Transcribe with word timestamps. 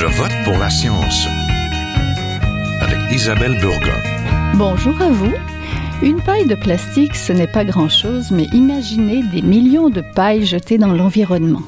Je 0.00 0.06
vote 0.06 0.32
pour 0.44 0.56
la 0.56 0.70
science 0.70 1.28
avec 2.80 3.12
Isabelle 3.12 3.58
Burgon. 3.60 4.00
Bonjour 4.54 4.98
à 4.98 5.10
vous. 5.10 5.34
Une 6.02 6.22
paille 6.22 6.46
de 6.46 6.54
plastique, 6.54 7.14
ce 7.14 7.34
n'est 7.34 7.46
pas 7.46 7.66
grand-chose, 7.66 8.30
mais 8.30 8.44
imaginez 8.54 9.22
des 9.24 9.42
millions 9.42 9.90
de 9.90 10.02
pailles 10.14 10.46
jetées 10.46 10.78
dans 10.78 10.94
l'environnement. 10.94 11.60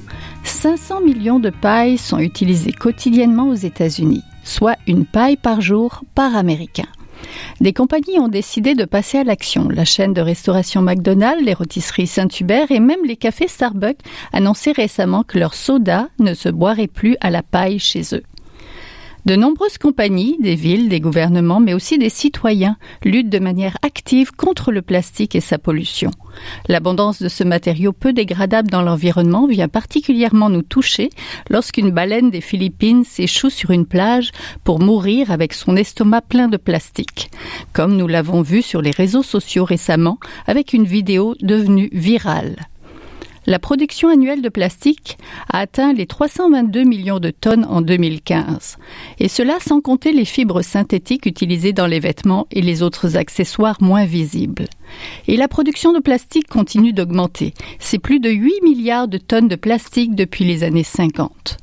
500 0.45 1.03
millions 1.03 1.41
de 1.41 1.50
pailles 1.50 1.98
sont 1.98 2.21
utilisées 2.21 2.73
quotidiennement 2.73 3.50
aux 3.50 3.55
États-Unis, 3.55 4.25
soit 4.45 4.79
une 4.87 5.05
paille 5.05 5.37
par 5.37 5.61
jour 5.61 6.03
par 6.14 6.35
Américain. 6.35 6.89
Des 7.61 7.73
compagnies 7.73 8.19
ont 8.19 8.29
décidé 8.29 8.75
de 8.75 8.85
passer 8.85 9.19
à 9.19 9.25
l'action. 9.25 9.69
La 9.69 9.85
chaîne 9.85 10.12
de 10.12 10.21
restauration 10.21 10.83
McDonald's, 10.83 11.45
les 11.45 11.55
rôtisseries 11.55 12.07
Saint-Hubert 12.07 12.71
et 12.71 12.80
même 12.80 13.05
les 13.05 13.17
cafés 13.17 13.49
Starbucks 13.49 14.01
annonçaient 14.33 14.73
récemment 14.73 15.23
que 15.23 15.39
leur 15.39 15.55
soda 15.55 16.09
ne 16.19 16.35
se 16.35 16.49
boirait 16.49 16.88
plus 16.88 17.16
à 17.20 17.30
la 17.30 17.42
paille 17.42 17.78
chez 17.78 18.02
eux. 18.14 18.23
De 19.25 19.37
nombreuses 19.37 19.79
compagnies, 19.79 20.37
des 20.41 20.57
villes, 20.57 20.89
des 20.89 20.99
gouvernements, 20.99 21.61
mais 21.61 21.75
aussi 21.75 21.97
des 21.97 22.09
citoyens 22.09 22.77
luttent 23.05 23.31
de 23.31 23.39
manière 23.39 23.77
active 23.83 24.33
contre 24.33 24.73
le 24.73 24.83
plastique 24.83 25.37
et 25.37 25.41
sa 25.41 25.59
pollution. 25.59 26.11
L'abondance 26.67 27.23
de 27.23 27.29
ce 27.29 27.45
matériau 27.45 27.93
peu 27.93 28.12
dégradable 28.12 28.69
dans 28.69 28.83
l'environnement 28.83 29.47
vient 29.47 29.69
particulièrement 29.69 30.51
nous 30.51 30.62
toucher 30.62 31.11
lorsqu'une 31.51 31.93
baleine 31.93 32.31
des 32.31 32.41
Philippines 32.41 33.05
s'échoue 33.05 33.51
sur 33.51 33.71
une 33.71 33.87
plage 33.87 34.33
pour 34.65 34.81
mourir 34.81 35.31
avec 35.31 35.53
son 35.53 35.77
estomac 35.77 36.23
plein 36.23 36.48
de 36.48 36.57
plastique, 36.57 37.31
comme 37.73 37.97
nous 37.97 38.09
l'avons 38.09 38.43
vu 38.43 38.61
sur 38.61 38.83
les 38.83 38.91
réseaux 38.91 39.23
sociaux 39.23 39.65
récemment 39.65 40.19
avec 40.48 40.73
une 40.73 40.84
vidéo 40.84 41.37
devenue 41.41 41.91
virale. 41.93 42.57
La 43.46 43.59
production 43.59 44.09
annuelle 44.09 44.41
de 44.41 44.48
plastique 44.48 45.19
a 45.48 45.59
atteint 45.59 45.92
les 45.92 46.06
322 46.06 46.84
millions 46.84 47.19
de 47.19 47.30
tonnes 47.30 47.64
en 47.64 47.80
2015, 47.80 48.78
et 49.19 49.27
cela 49.27 49.58
sans 49.58 49.80
compter 49.80 50.12
les 50.12 50.25
fibres 50.25 50.62
synthétiques 50.62 51.27
utilisées 51.27 51.72
dans 51.72 51.89
les 51.89 51.98
vêtements 51.98 52.47
et 52.52 52.62
les 52.62 52.83
autres 52.83 53.17
accessoires 53.17 53.83
moins 53.83 54.05
visibles. 54.05 54.67
Et 55.27 55.36
la 55.36 55.48
production 55.48 55.92
de 55.92 55.98
plastique 55.98 56.48
continue 56.48 56.92
d'augmenter. 56.92 57.52
C'est 57.80 57.98
plus 57.98 58.20
de 58.20 58.30
8 58.30 58.62
milliards 58.62 59.08
de 59.08 59.19
tonnes 59.19 59.48
de 59.48 59.56
plastique 59.56 60.14
depuis 60.14 60.45
les 60.45 60.62
années 60.62 60.84
50. 60.84 61.58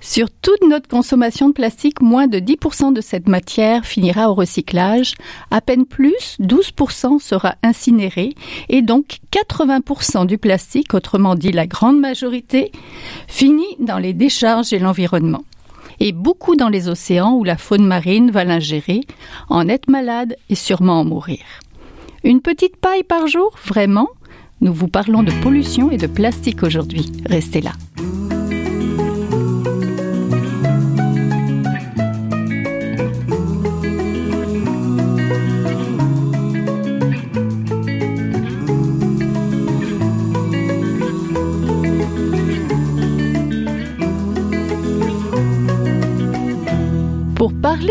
Sur 0.00 0.30
toute 0.30 0.62
notre 0.68 0.88
consommation 0.88 1.48
de 1.48 1.54
plastique, 1.54 2.00
moins 2.00 2.28
de 2.28 2.38
10% 2.38 2.92
de 2.92 3.00
cette 3.00 3.28
matière 3.28 3.84
finira 3.84 4.30
au 4.30 4.34
recyclage, 4.34 5.14
à 5.50 5.60
peine 5.60 5.86
plus, 5.86 6.36
12% 6.40 7.18
sera 7.18 7.56
incinéré 7.64 8.34
et 8.68 8.80
donc 8.80 9.18
80% 9.32 10.26
du 10.26 10.38
plastique, 10.38 10.94
autrement 10.94 11.34
dit 11.34 11.50
la 11.50 11.66
grande 11.66 11.98
majorité, 11.98 12.70
finit 13.26 13.76
dans 13.80 13.98
les 13.98 14.12
décharges 14.12 14.72
et 14.72 14.78
l'environnement. 14.78 15.42
Et 15.98 16.12
beaucoup 16.12 16.54
dans 16.54 16.68
les 16.68 16.88
océans 16.88 17.32
où 17.32 17.42
la 17.42 17.56
faune 17.56 17.84
marine 17.84 18.30
va 18.30 18.44
l'ingérer, 18.44 19.00
en 19.48 19.68
être 19.68 19.90
malade 19.90 20.36
et 20.48 20.54
sûrement 20.54 21.00
en 21.00 21.04
mourir. 21.04 21.40
Une 22.22 22.40
petite 22.40 22.76
paille 22.76 23.02
par 23.02 23.26
jour, 23.26 23.52
vraiment? 23.66 24.08
Nous 24.60 24.72
vous 24.72 24.88
parlons 24.88 25.24
de 25.24 25.32
pollution 25.42 25.90
et 25.90 25.96
de 25.96 26.06
plastique 26.06 26.62
aujourd'hui. 26.62 27.10
Restez 27.26 27.60
là. 27.60 27.72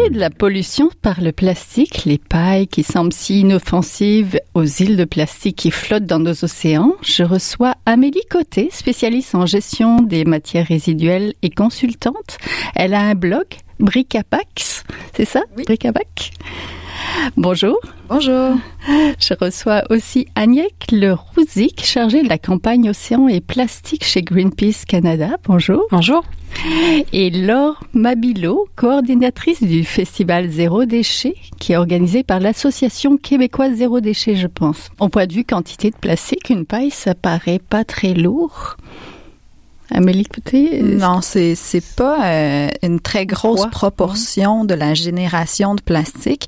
Parler 0.08 0.16
de 0.16 0.19
la 0.19 0.30
pollution 0.30 0.89
par 1.02 1.22
le 1.22 1.31
plastique, 1.31 2.05
les 2.05 2.17
pailles 2.17 2.67
qui 2.67 2.83
semblent 2.83 3.14
si 3.14 3.42
inoffensives 3.42 4.39
aux 4.54 4.64
îles 4.64 4.95
de 4.95 5.05
plastique 5.05 5.58
qui 5.58 5.71
flottent 5.71 6.05
dans 6.05 6.20
nos 6.20 6.43
océans, 6.43 6.93
je 7.02 7.23
reçois 7.23 7.76
Amélie 7.86 8.26
Côté, 8.30 8.70
spécialiste 8.71 9.36
en 9.36 9.45
gestion 9.45 10.02
des 10.02 10.23
matières 10.23 10.67
résiduelles 10.67 11.33
et 11.42 11.49
consultante. 11.49 12.37
Elle 12.76 12.93
a 12.93 13.02
un 13.02 13.15
blog, 13.15 13.45
Bricapax, 13.80 14.83
c'est 15.14 15.26
ça? 15.26 15.42
Oui. 15.58 15.64
Bricapax 15.65 16.31
Bonjour. 17.36 17.80
Bonjour. 18.10 18.55
Je 19.20 19.33
reçois 19.39 19.83
aussi 19.89 20.28
Agnès 20.36 20.67
Le 20.92 21.14
Rouzic, 21.14 21.83
chargée 21.83 22.23
de 22.23 22.30
la 22.30 22.38
campagne 22.38 22.89
Océan 22.89 23.28
et 23.28 23.42
Plastique 23.42 24.04
chez 24.04 24.22
Greenpeace 24.22 24.86
Canada. 24.88 25.38
Bonjour. 25.45 25.83
Bonjour. 25.92 26.23
Et 27.14 27.30
Laure 27.30 27.83
Mabilo, 27.94 28.67
coordinatrice 28.76 29.61
du 29.61 29.83
festival 29.83 30.50
Zéro 30.50 30.86
Déchet, 30.86 31.36
qui 31.60 31.73
est 31.73 31.78
organisé 31.78 32.23
par 32.23 32.39
l'association 32.39 33.17
québécoise 33.17 33.76
Zéro 33.76 33.99
Déchet, 33.99 34.36
je 34.36 34.48
pense. 34.48 34.89
Au 34.99 35.10
point 35.10 35.28
de 35.28 35.34
vue 35.34 35.45
quantité 35.45 35.92
de 35.92 35.98
plastique, 35.98 36.49
une 36.49 36.66
paille, 36.66 36.92
ça 36.92 37.16
paraît 37.16 37.60
pas 37.60 37.84
très 37.84 38.14
lourd. 38.14 38.78
Amélie, 39.92 40.21
écoutez. 40.30 40.81
Non, 40.83 41.21
c'est 41.21 41.55
c'est 41.55 41.83
pas 41.95 42.25
euh, 42.25 42.67
une 42.83 42.99
très 42.99 43.25
grosse 43.25 43.61
Quoi? 43.61 43.70
proportion 43.70 44.65
de 44.65 44.73
la 44.73 44.93
génération 44.93 45.75
de 45.75 45.81
plastique. 45.81 46.48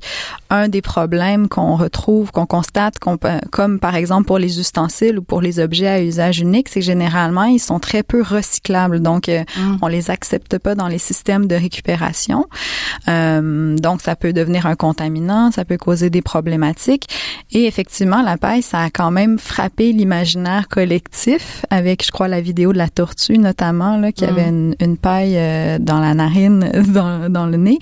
Un 0.50 0.68
des 0.68 0.82
problèmes 0.82 1.48
qu'on 1.48 1.76
retrouve, 1.76 2.32
qu'on 2.32 2.46
constate, 2.46 2.98
qu'on 2.98 3.16
comme 3.50 3.78
par 3.78 3.94
exemple 3.94 4.26
pour 4.26 4.38
les 4.38 4.58
ustensiles 4.60 5.18
ou 5.18 5.22
pour 5.22 5.40
les 5.40 5.58
objets 5.60 5.86
à 5.88 6.02
usage 6.02 6.40
unique, 6.40 6.68
c'est 6.68 6.80
que 6.80 6.86
généralement 6.86 7.44
ils 7.44 7.58
sont 7.60 7.78
très 7.78 8.02
peu 8.02 8.22
recyclables. 8.22 9.00
Donc 9.00 9.28
euh, 9.28 9.44
Mm. 9.56 9.78
on 9.82 9.86
les 9.88 10.10
accepte 10.10 10.58
pas 10.58 10.74
dans 10.74 10.86
les 10.88 10.98
systèmes 10.98 11.46
de 11.46 11.54
récupération. 11.54 12.46
Euh, 13.08 13.76
donc 13.76 14.00
ça 14.00 14.16
peut 14.16 14.32
devenir 14.32 14.66
un 14.66 14.76
contaminant, 14.76 15.50
ça 15.50 15.64
peut 15.64 15.76
causer 15.78 16.10
des 16.10 16.22
problématiques. 16.22 17.06
Et 17.52 17.64
effectivement, 17.66 18.22
la 18.22 18.36
paille, 18.36 18.62
ça 18.62 18.80
a 18.82 18.90
quand 18.90 19.10
même 19.10 19.38
frappé 19.38 19.92
l'imaginaire 19.92 20.68
collectif 20.68 21.64
avec, 21.70 22.04
je 22.04 22.10
crois, 22.12 22.28
la 22.28 22.40
vidéo 22.40 22.72
de 22.72 22.78
la 22.78 22.88
tortue 22.88 23.29
notamment, 23.38 23.96
là, 23.96 24.12
qui 24.12 24.24
Mm. 24.24 24.28
avait 24.28 24.48
une, 24.48 24.74
une 24.80 24.96
paille 24.96 25.36
euh, 25.36 25.78
dans 25.78 26.00
la 26.00 26.14
narine, 26.14 26.70
dans, 26.88 27.30
dans 27.30 27.46
le 27.46 27.56
nez. 27.56 27.78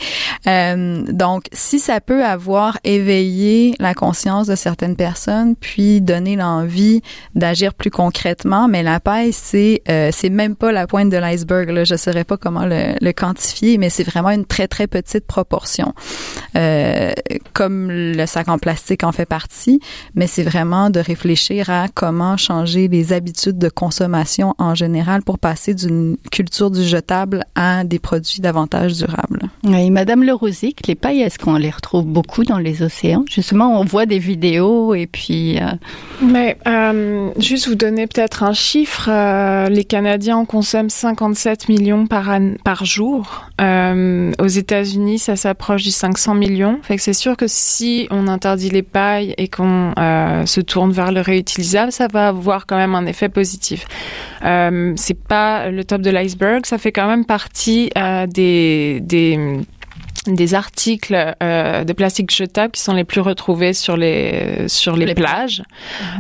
Euh, 0.47 1.03
donc, 1.10 1.44
si 1.53 1.78
ça 1.78 2.00
peut 2.00 2.25
avoir 2.25 2.78
éveillé 2.84 3.75
la 3.78 3.94
conscience 3.94 4.47
de 4.47 4.54
certaines 4.54 4.97
personnes, 4.97 5.56
puis 5.56 6.00
donner 6.00 6.37
l'envie 6.37 7.03
d'agir 7.34 7.75
plus 7.75 7.91
concrètement, 7.91 8.69
mais 8.69 8.82
la 8.82 9.00
paille, 9.00 9.32
c'est 9.32 9.82
euh, 9.88 10.10
c'est 10.12 10.31
même 10.31 10.56
pas 10.56 10.72
la 10.72 10.87
pointe 10.87 11.10
de 11.10 11.16
l'iceberg. 11.16 11.70
Là, 11.70 11.84
je 11.84 11.94
saurais 11.97 12.25
pas 12.25 12.37
comment 12.37 12.64
le, 12.66 12.94
le 13.00 13.12
quantifier, 13.12 13.78
mais 13.78 13.91
c'est 13.91 14.04
vraiment 14.04 14.31
une 14.31 14.44
très 14.44 14.69
très 14.69 14.87
petite 14.87 15.26
proportion. 15.26 15.92
Euh, 16.56 17.12
comme 17.53 17.91
le 17.91 18.26
sac 18.26 18.48
en 18.48 18.58
plastique 18.58 19.04
en 19.04 19.12
fait 19.12 19.26
partie, 19.26 19.81
mais 20.14 20.26
c'est 20.26 20.42
vraiment 20.42 20.91
de 20.91 21.00
réfléchir 21.00 21.70
à 21.70 21.87
comment 21.92 22.37
changer 22.37 22.88
les 22.88 23.12
habitudes 23.12 23.58
de 23.58 23.69
consommation 23.69 24.54
en 24.58 24.75
général 24.75 25.22
pour 25.22 25.38
passer 25.38 25.75
d'une 25.75 26.16
culture 26.31 26.71
du 26.71 26.82
jetable 26.82 27.44
à 27.54 27.84
des 27.84 27.99
produits 27.99 28.41
davantage 28.41 28.94
durables. 28.94 29.41
Et 29.65 29.91
Madame 29.91 30.22
Le 30.22 30.32
Rouzic, 30.34 30.87
les 30.87 30.94
pailles, 30.94 31.21
est-ce 31.22 31.38
qu'on 31.38 31.54
les 31.56 31.71
retrouve 31.71 32.04
beaucoup 32.04 32.44
dans 32.44 32.59
les 32.59 32.82
océans? 32.82 33.25
Justement, 33.31 33.81
on 33.81 33.84
voit 33.84 34.06
des 34.06 34.19
vidéos 34.19 34.94
et 34.94 35.06
puis... 35.06 35.59
euh, 35.59 35.66
Mais 36.22 36.56
euh, 36.66 37.31
juste 37.38 37.69
vous 37.69 37.75
donner 37.75 38.06
peut-être 38.06 38.43
un 38.43 38.53
chiffre, 38.53 39.09
euh, 39.10 39.69
les 39.69 39.84
Canadiens 39.84 40.38
en 40.38 40.44
consomment 40.44 40.91
57 40.91 41.69
millions 41.69 42.06
par 42.06 42.28
an, 42.28 42.55
par 42.65 42.84
jour. 42.84 43.44
Euh, 43.60 44.32
aux 44.41 44.47
États-Unis, 44.47 45.19
ça 45.19 45.37
s'approche 45.37 45.82
du 45.82 45.91
500 45.91 46.34
millions. 46.34 46.78
Fait 46.82 46.97
que 46.97 47.03
c'est 47.03 47.12
sûr 47.12 47.37
que 47.37 47.47
si 47.47 48.06
on 48.10 48.28
interdit 48.28 48.70
les 48.70 48.82
pailles 48.82 49.34
et 49.38 49.49
qu'on 49.49 49.93
euh, 49.99 50.47
se 50.47 50.60
tourne 50.60 50.93
vers 50.93 51.12
le 51.12 51.20
réutilisable, 51.20 51.93
ça 51.93 52.06
va 52.12 52.28
avoir 52.28 52.66
quand 52.66 52.76
même 52.76 52.94
un 52.94 53.06
effet 53.06 53.28
positif. 53.28 53.87
Euh, 54.44 54.93
c'est 54.97 55.15
pas 55.28 55.70
le 55.70 55.84
top 55.84 56.00
de 56.02 56.10
l'iceberg, 56.10 56.66
ça 56.66 56.78
fait 56.78 56.92
quand 56.92 57.06
même 57.06 57.25
partie 57.25 57.90
euh, 57.96 58.26
des 58.26 59.00
des 59.02 59.60
des 60.26 60.54
articles 60.54 61.16
euh, 61.42 61.84
de 61.84 61.92
plastique 61.94 62.34
jetable 62.34 62.72
qui 62.72 62.82
sont 62.82 62.92
les 62.92 63.04
plus 63.04 63.20
retrouvés 63.22 63.72
sur 63.72 63.96
les 63.96 64.69
sur 64.69 64.96
les, 64.96 65.06
Les 65.06 65.14
plages. 65.14 65.62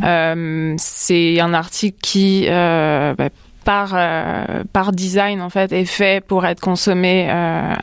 Euh, 0.04 0.74
c'est 0.78 1.40
un 1.40 1.52
article 1.52 1.98
qui 2.00 2.46
euh, 2.48 3.14
bah, 3.18 3.28
par 3.64 3.90
euh, 3.94 4.64
par 4.72 4.92
design 4.92 5.42
en 5.42 5.50
fait 5.50 5.72
est 5.72 5.84
fait 5.84 6.24
pour 6.24 6.46
être 6.46 6.60
consommé 6.60 7.26
euh, 7.28 7.32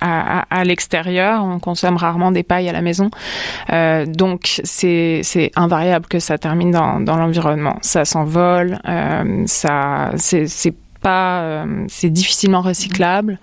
à, 0.01 0.39
à, 0.39 0.45
à 0.49 0.63
l'extérieur. 0.63 1.43
On 1.43 1.59
consomme 1.59 1.97
rarement 1.97 2.31
des 2.31 2.41
pailles 2.43 2.69
à 2.69 2.73
la 2.73 2.81
maison, 2.81 3.11
euh, 3.71 4.07
donc 4.07 4.61
c'est 4.63 5.19
c'est 5.21 5.51
invariable 5.55 6.07
que 6.07 6.17
ça 6.19 6.39
termine 6.39 6.71
dans 6.71 6.99
dans 7.01 7.17
l'environnement. 7.17 7.77
Ça 7.81 8.03
s'envole, 8.03 8.79
ça 9.45 10.11
c'est 10.15 10.73
pas, 11.05 11.41
euh, 11.43 11.85
c'est 11.87 12.09
difficilement 12.09 12.61
recyclable. 12.61 13.37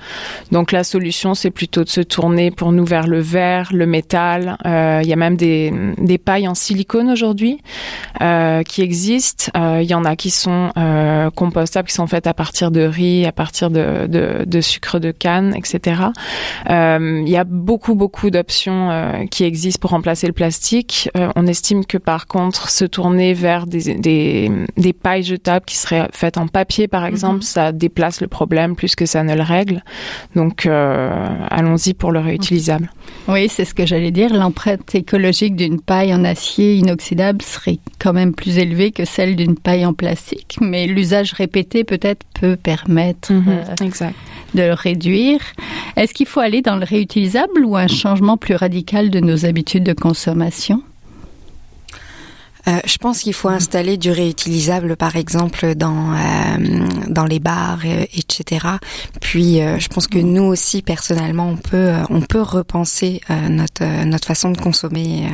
Donc 0.50 0.72
la 0.72 0.82
solution, 0.82 1.34
c'est 1.34 1.52
plutôt 1.52 1.84
de 1.84 1.88
se 1.88 2.00
tourner 2.00 2.50
pour 2.50 2.72
nous 2.72 2.84
vers 2.84 3.06
le 3.06 3.20
verre, 3.20 3.68
le 3.72 3.86
métal. 3.86 4.56
Euh, 4.66 4.98
il 5.00 5.08
y 5.08 5.12
a 5.12 5.16
même 5.16 5.36
des, 5.36 5.72
des 5.96 6.18
pailles 6.18 6.48
en 6.48 6.56
silicone 6.56 7.08
aujourd'hui 7.08 7.60
euh, 8.20 8.64
qui 8.64 8.82
existent. 8.82 9.52
Il 9.54 9.88
y 9.88 9.94
en 9.94 10.04
a 10.04 10.16
qui 10.16 10.30
sont 10.30 10.70
compostables, 11.36 11.86
qui 11.86 11.94
sont 11.94 12.08
faites 12.08 12.26
à 12.26 12.34
partir 12.34 12.72
de 12.72 12.82
riz, 12.82 13.26
à 13.26 13.32
partir 13.32 13.70
de, 13.70 14.08
de, 14.08 14.44
de 14.44 14.60
sucre 14.60 14.98
de 14.98 15.12
canne, 15.12 15.54
etc. 15.54 16.02
Il 16.68 17.28
y 17.28 17.36
a 17.36 17.44
beaucoup 17.44 17.94
beaucoup 17.94 18.30
d'options 18.30 19.26
qui 19.30 19.44
existent 19.44 19.80
pour 19.80 19.90
remplacer 19.90 20.26
le 20.26 20.32
plastique. 20.32 21.10
on 21.36 21.46
estime 21.46 21.84
que 21.84 21.98
par 21.98 22.26
contre, 22.26 22.70
se 22.70 22.84
tourner 22.84 23.34
vers 23.34 23.66
des, 23.66 23.94
des, 23.94 24.50
des 24.76 24.92
pailles 24.92 25.22
jetables 25.22 25.64
qui 25.64 25.76
seraient 25.76 26.08
faites 26.12 26.38
en 26.38 26.48
papier, 26.48 26.88
par 26.88 27.04
exemple, 27.04 27.36
mhm. 27.36 27.51
Ça 27.52 27.72
déplace 27.72 28.20
le 28.20 28.28
problème 28.28 28.74
plus 28.76 28.96
que 28.96 29.06
ça 29.06 29.22
ne 29.22 29.34
le 29.34 29.42
règle. 29.42 29.82
Donc, 30.34 30.66
euh, 30.66 31.10
allons-y 31.50 31.94
pour 31.94 32.12
le 32.12 32.20
réutilisable. 32.20 32.90
Oui, 33.28 33.48
c'est 33.48 33.64
ce 33.64 33.74
que 33.74 33.86
j'allais 33.86 34.10
dire. 34.10 34.32
L'empreinte 34.32 34.94
écologique 34.94 35.54
d'une 35.54 35.80
paille 35.80 36.14
en 36.14 36.24
acier 36.24 36.76
inoxydable 36.76 37.42
serait 37.42 37.78
quand 37.98 38.12
même 38.12 38.34
plus 38.34 38.58
élevée 38.58 38.90
que 38.90 39.04
celle 39.04 39.36
d'une 39.36 39.56
paille 39.56 39.86
en 39.86 39.92
plastique, 39.92 40.58
mais 40.60 40.86
l'usage 40.86 41.32
répété 41.32 41.84
peut-être 41.84 42.24
peut 42.40 42.56
permettre 42.56 43.32
mhm, 43.32 43.44
euh, 43.48 44.10
de 44.54 44.62
le 44.62 44.72
réduire. 44.72 45.40
Est-ce 45.96 46.14
qu'il 46.14 46.26
faut 46.26 46.40
aller 46.40 46.62
dans 46.62 46.76
le 46.76 46.84
réutilisable 46.84 47.64
ou 47.64 47.76
un 47.76 47.86
changement 47.86 48.36
plus 48.36 48.54
radical 48.54 49.10
de 49.10 49.20
nos 49.20 49.44
habitudes 49.46 49.84
de 49.84 49.92
consommation? 49.92 50.82
Euh, 52.68 52.78
je 52.84 52.96
pense 52.98 53.20
qu'il 53.20 53.34
faut 53.34 53.48
installer 53.48 53.96
du 53.96 54.10
réutilisable, 54.10 54.96
par 54.96 55.16
exemple, 55.16 55.74
dans 55.74 56.12
euh, 56.12 56.86
dans 57.08 57.24
les 57.24 57.40
bars, 57.40 57.80
euh, 57.84 58.04
etc. 58.14 58.66
Puis, 59.20 59.56
je 59.56 59.88
pense 59.88 60.06
que 60.06 60.18
nous 60.18 60.44
aussi, 60.44 60.82
personnellement, 60.82 61.48
on 61.48 61.56
peut 61.56 61.92
on 62.10 62.20
peut 62.20 62.42
repenser 62.42 63.20
notre 63.48 64.04
notre 64.04 64.26
façon 64.26 64.50
de 64.50 64.58
consommer. 64.58 65.28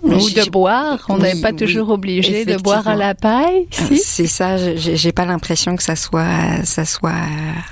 Ou 0.00 0.30
de 0.30 0.48
boire. 0.48 1.04
On 1.08 1.18
n'est 1.18 1.40
pas 1.40 1.52
toujours 1.52 1.90
obligé 1.90 2.44
de 2.44 2.56
boire 2.56 2.86
à 2.86 2.94
la 2.94 3.16
paille. 3.16 3.66
Si? 3.72 3.98
C'est 3.98 4.26
ça. 4.28 4.76
J'ai 4.76 5.10
pas 5.10 5.24
l'impression 5.24 5.74
que 5.74 5.82
ça 5.82 5.96
soit 5.96 6.64
ça 6.64 6.84
soit 6.84 7.16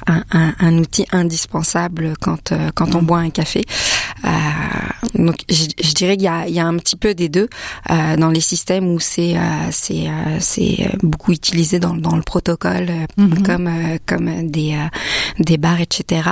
un, 0.08 0.24
un, 0.32 0.54
un 0.58 0.78
outil 0.78 1.06
indispensable 1.12 2.14
quand 2.20 2.52
quand 2.74 2.96
on 2.96 3.02
boit 3.02 3.18
un 3.18 3.30
café. 3.30 3.62
Euh, 4.26 4.30
donc 5.14 5.36
je, 5.48 5.66
je 5.82 5.92
dirais 5.94 6.16
qu'il 6.16 6.24
y 6.24 6.28
a, 6.28 6.46
il 6.48 6.54
y 6.54 6.60
a 6.60 6.66
un 6.66 6.76
petit 6.76 6.96
peu 6.96 7.14
des 7.14 7.28
deux 7.28 7.48
euh, 7.90 8.16
dans 8.16 8.30
les 8.30 8.40
systèmes 8.40 8.88
où 8.88 9.00
c'est 9.00 9.36
euh, 9.36 9.40
c'est 9.70 10.08
euh, 10.08 10.38
c'est 10.40 10.90
beaucoup 11.02 11.32
utilisé 11.32 11.78
dans, 11.78 11.94
dans 11.94 12.16
le 12.16 12.22
protocole 12.22 12.90
mhm. 13.16 13.42
comme 13.42 13.70
comme 14.06 14.50
des 14.50 14.76
des 15.38 15.56
bars 15.56 15.80
etc. 15.80 16.28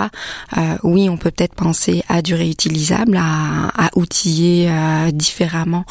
oui, 0.82 1.08
on 1.08 1.16
peut 1.16 1.30
peut-être 1.30 1.54
penser 1.54 2.04
à 2.08 2.22
du 2.22 2.34
réutilisable, 2.34 3.16
à, 3.16 3.68
à 3.74 3.90
outiller 3.96 4.70
différemment 5.12 5.84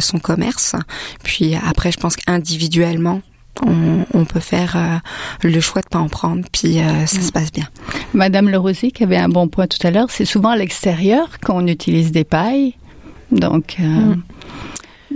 son 0.00 0.18
commerce. 0.18 0.74
Puis 1.22 1.54
après, 1.54 1.92
je 1.92 1.98
pense 1.98 2.16
qu'individuellement, 2.16 3.20
on, 3.62 4.24
peut 4.24 4.40
faire 4.40 4.76
euh, 4.76 5.48
le 5.48 5.60
choix 5.60 5.82
de 5.82 5.88
pas 5.88 5.98
en 5.98 6.08
prendre, 6.08 6.44
puis 6.52 6.80
euh, 6.80 7.06
ça 7.06 7.20
se 7.20 7.32
passe 7.32 7.52
bien. 7.52 7.68
Madame 8.14 8.48
Le 8.48 8.58
Rosy, 8.58 8.92
qui 8.92 9.04
avait 9.04 9.16
un 9.16 9.28
bon 9.28 9.48
point 9.48 9.66
tout 9.66 9.84
à 9.86 9.90
l'heure, 9.90 10.10
c'est 10.10 10.24
souvent 10.24 10.50
à 10.50 10.56
l'extérieur 10.56 11.40
qu'on 11.40 11.66
utilise 11.66 12.12
des 12.12 12.24
pailles, 12.24 12.74
donc. 13.30 13.76
Euh, 13.80 13.84
mm. 13.84 14.22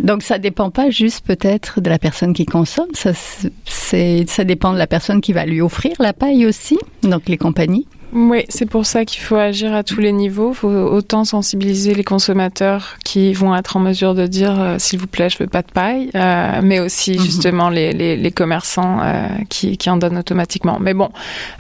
Donc 0.03 0.23
ça 0.23 0.39
dépend 0.39 0.71
pas 0.71 0.89
juste 0.89 1.27
peut-être 1.27 1.81
de 1.81 1.91
la 1.91 1.99
personne 1.99 2.33
qui 2.33 2.47
consomme, 2.47 2.89
ça 2.95 3.13
ça 3.13 4.45
dépend 4.45 4.73
de 4.73 4.79
la 4.79 4.87
personne 4.87 5.21
qui 5.21 5.33
va 5.33 5.45
lui 5.45 5.61
offrir 5.61 5.93
la 5.99 6.13
paille 6.13 6.47
aussi, 6.47 6.79
donc 7.03 7.29
les 7.29 7.37
compagnies. 7.37 7.87
Oui, 8.13 8.45
c'est 8.49 8.69
pour 8.69 8.87
ça 8.87 9.05
qu'il 9.05 9.21
faut 9.21 9.37
agir 9.37 9.73
à 9.73 9.85
tous 9.85 10.01
les 10.01 10.11
niveaux. 10.11 10.51
Il 10.51 10.57
faut 10.57 10.69
autant 10.69 11.25
sensibiliser 11.25 11.95
les 11.95 12.03
consommateurs 12.03 12.97
qui 13.05 13.33
vont 13.33 13.55
être 13.55 13.77
en 13.77 13.81
mesure 13.81 14.15
de 14.17 14.27
dire 14.27 14.61
euh, 14.61 14.77
s'il 14.79 14.99
vous 14.99 15.07
plaît, 15.07 15.31
je 15.31 15.39
veux 15.39 15.47
pas 15.47 15.63
de 15.63 15.71
paille, 15.71 16.11
euh, 16.17 16.61
mais 16.61 16.81
aussi 16.81 17.13
mhm. 17.13 17.21
justement 17.21 17.71
les, 17.71 17.93
les, 17.93 18.17
les 18.17 18.31
commerçants 18.33 18.99
euh, 19.01 19.29
qui, 19.49 19.77
qui 19.77 19.89
en 19.91 19.97
donnent 19.97 20.19
automatiquement. 20.19 20.79
Mais 20.81 20.93
bon, 20.93 21.11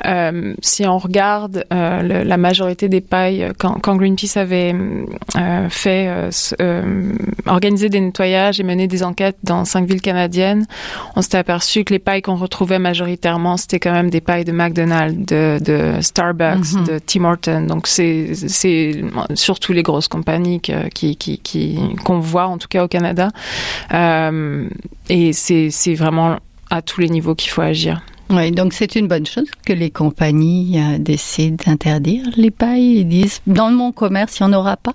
euh, 0.06 0.54
si 0.60 0.86
on 0.86 0.98
regarde 0.98 1.64
le, 1.70 2.24
la 2.24 2.36
majorité 2.36 2.88
des 2.88 3.00
pailles, 3.00 3.52
quand, 3.58 3.74
quand 3.80 3.94
Greenpeace 3.96 4.36
avait 4.36 4.74
fait 5.68 6.30
organiser 7.46 7.88
des 7.88 8.00
nettoyages 8.00 8.58
et 8.60 8.64
mené 8.64 8.88
des 8.88 9.02
enquêtes 9.02 9.36
dans 9.44 9.64
cinq 9.64 9.86
villes 9.86 10.00
canadiennes, 10.00 10.66
on 11.14 11.22
s'était 11.22 11.38
aperçu 11.38 11.84
que 11.84 11.92
les 11.92 11.98
pailles 11.98 12.22
qu'on 12.22 12.36
retrouvait 12.36 12.78
majoritairement, 12.78 13.56
c'était 13.56 13.78
quand 13.78 13.92
même 13.92 14.10
des 14.10 14.20
pailles 14.20 14.44
de 14.44 14.52
McDonald's, 14.52 15.26
de, 15.26 15.58
de 15.62 16.00
Starbucks 16.00 16.39
Mhm. 16.40 16.84
de 16.84 16.98
Tim 16.98 17.24
Horton. 17.24 17.66
Donc 17.66 17.86
c'est 17.86 18.32
surtout 19.34 19.72
les 19.72 19.82
grosses 19.82 20.08
compagnies 20.08 20.60
qui 20.60 20.72
qui 21.16 21.38
qui 21.38 21.78
qu'on 22.04 22.18
voit 22.20 22.46
en 22.46 22.58
tout 22.58 22.68
cas 22.68 22.84
au 22.84 22.88
Canada. 22.88 23.28
Euh, 23.92 24.68
et 25.08 25.32
c'est 25.32 25.70
c'est 25.70 25.94
vraiment 25.94 26.38
à 26.70 26.82
tous 26.82 27.00
les 27.00 27.08
niveaux 27.08 27.34
qu'il 27.34 27.50
faut 27.50 27.62
agir. 27.62 28.02
Oui, 28.30 28.52
donc 28.52 28.72
c'est 28.72 28.94
une 28.94 29.08
bonne 29.08 29.26
chose 29.26 29.50
que 29.66 29.72
les 29.72 29.90
compagnies 29.90 30.78
euh, 30.78 30.98
décident 30.98 31.56
d'interdire 31.66 32.24
les 32.36 32.52
pailles 32.52 32.98
et 32.98 33.04
disent 33.04 33.40
dans 33.46 33.72
mon 33.72 33.90
commerce 33.90 34.38
il 34.38 34.46
n'y 34.46 34.54
en 34.54 34.58
aura 34.58 34.76
pas? 34.76 34.94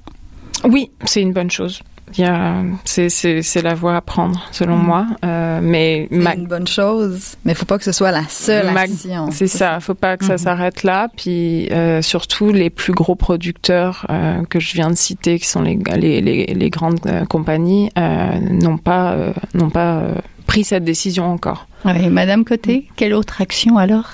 Oui, 0.63 0.89
c'est 1.03 1.21
une 1.21 1.33
bonne 1.33 1.51
chose 1.51 1.81
c'est 2.13 3.61
la 3.61 3.73
voie 3.73 3.95
à 3.95 4.01
prendre 4.01 4.47
selon 4.51 4.77
mm. 4.77 4.83
moi. 4.83 5.07
Euh, 5.23 5.59
mais 5.61 6.07
c'est 6.11 6.35
une 6.35 6.47
bonne 6.47 6.67
chose 6.67 7.35
mais 7.43 7.53
il 7.53 7.55
faut 7.55 7.65
pas 7.65 7.77
que 7.77 7.83
ce 7.83 7.91
soit 7.91 8.11
la 8.11 8.27
seule 8.27 8.75
action. 8.77 9.31
c'est 9.31 9.47
ça 9.47 9.79
faut 9.79 9.93
pas 9.93 10.17
que 10.17 10.25
ça 10.25 10.35
mm-hmm. 10.35 10.37
s'arrête 10.37 10.83
là. 10.83 11.09
Puis 11.15 11.67
euh, 11.71 12.01
surtout 12.01 12.51
les 12.51 12.69
plus 12.69 12.93
gros 12.93 13.15
producteurs 13.15 14.05
euh, 14.09 14.43
que 14.45 14.59
je 14.59 14.73
viens 14.73 14.89
de 14.89 14.95
citer 14.95 15.39
qui 15.39 15.47
sont 15.47 15.61
les 15.61 15.79
les 15.95 16.21
les, 16.21 16.45
les 16.45 16.69
grandes 16.69 16.99
compagnies 17.29 17.89
n'ont 17.95 18.77
pas 18.77 19.15
n'ont 19.53 19.69
pas 19.69 20.03
pris 20.47 20.63
cette 20.63 20.83
décision 20.83 21.25
encore. 21.25 21.67
Oui 21.85 22.09
madame 22.09 22.45
Côté 22.45 22.87
quelle 22.95 23.13
autre 23.13 23.41
action 23.41 23.77
alors? 23.77 24.13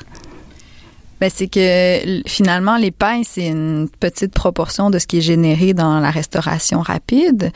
Ben, 1.21 1.29
c'est 1.31 1.47
que 1.47 2.23
finalement, 2.27 2.77
les 2.77 2.89
pailles, 2.89 3.23
c'est 3.23 3.45
une 3.45 3.87
petite 3.99 4.33
proportion 4.33 4.89
de 4.89 4.97
ce 4.97 5.05
qui 5.05 5.19
est 5.19 5.21
généré 5.21 5.75
dans 5.75 5.99
la 5.99 6.09
restauration 6.09 6.81
rapide. 6.81 7.51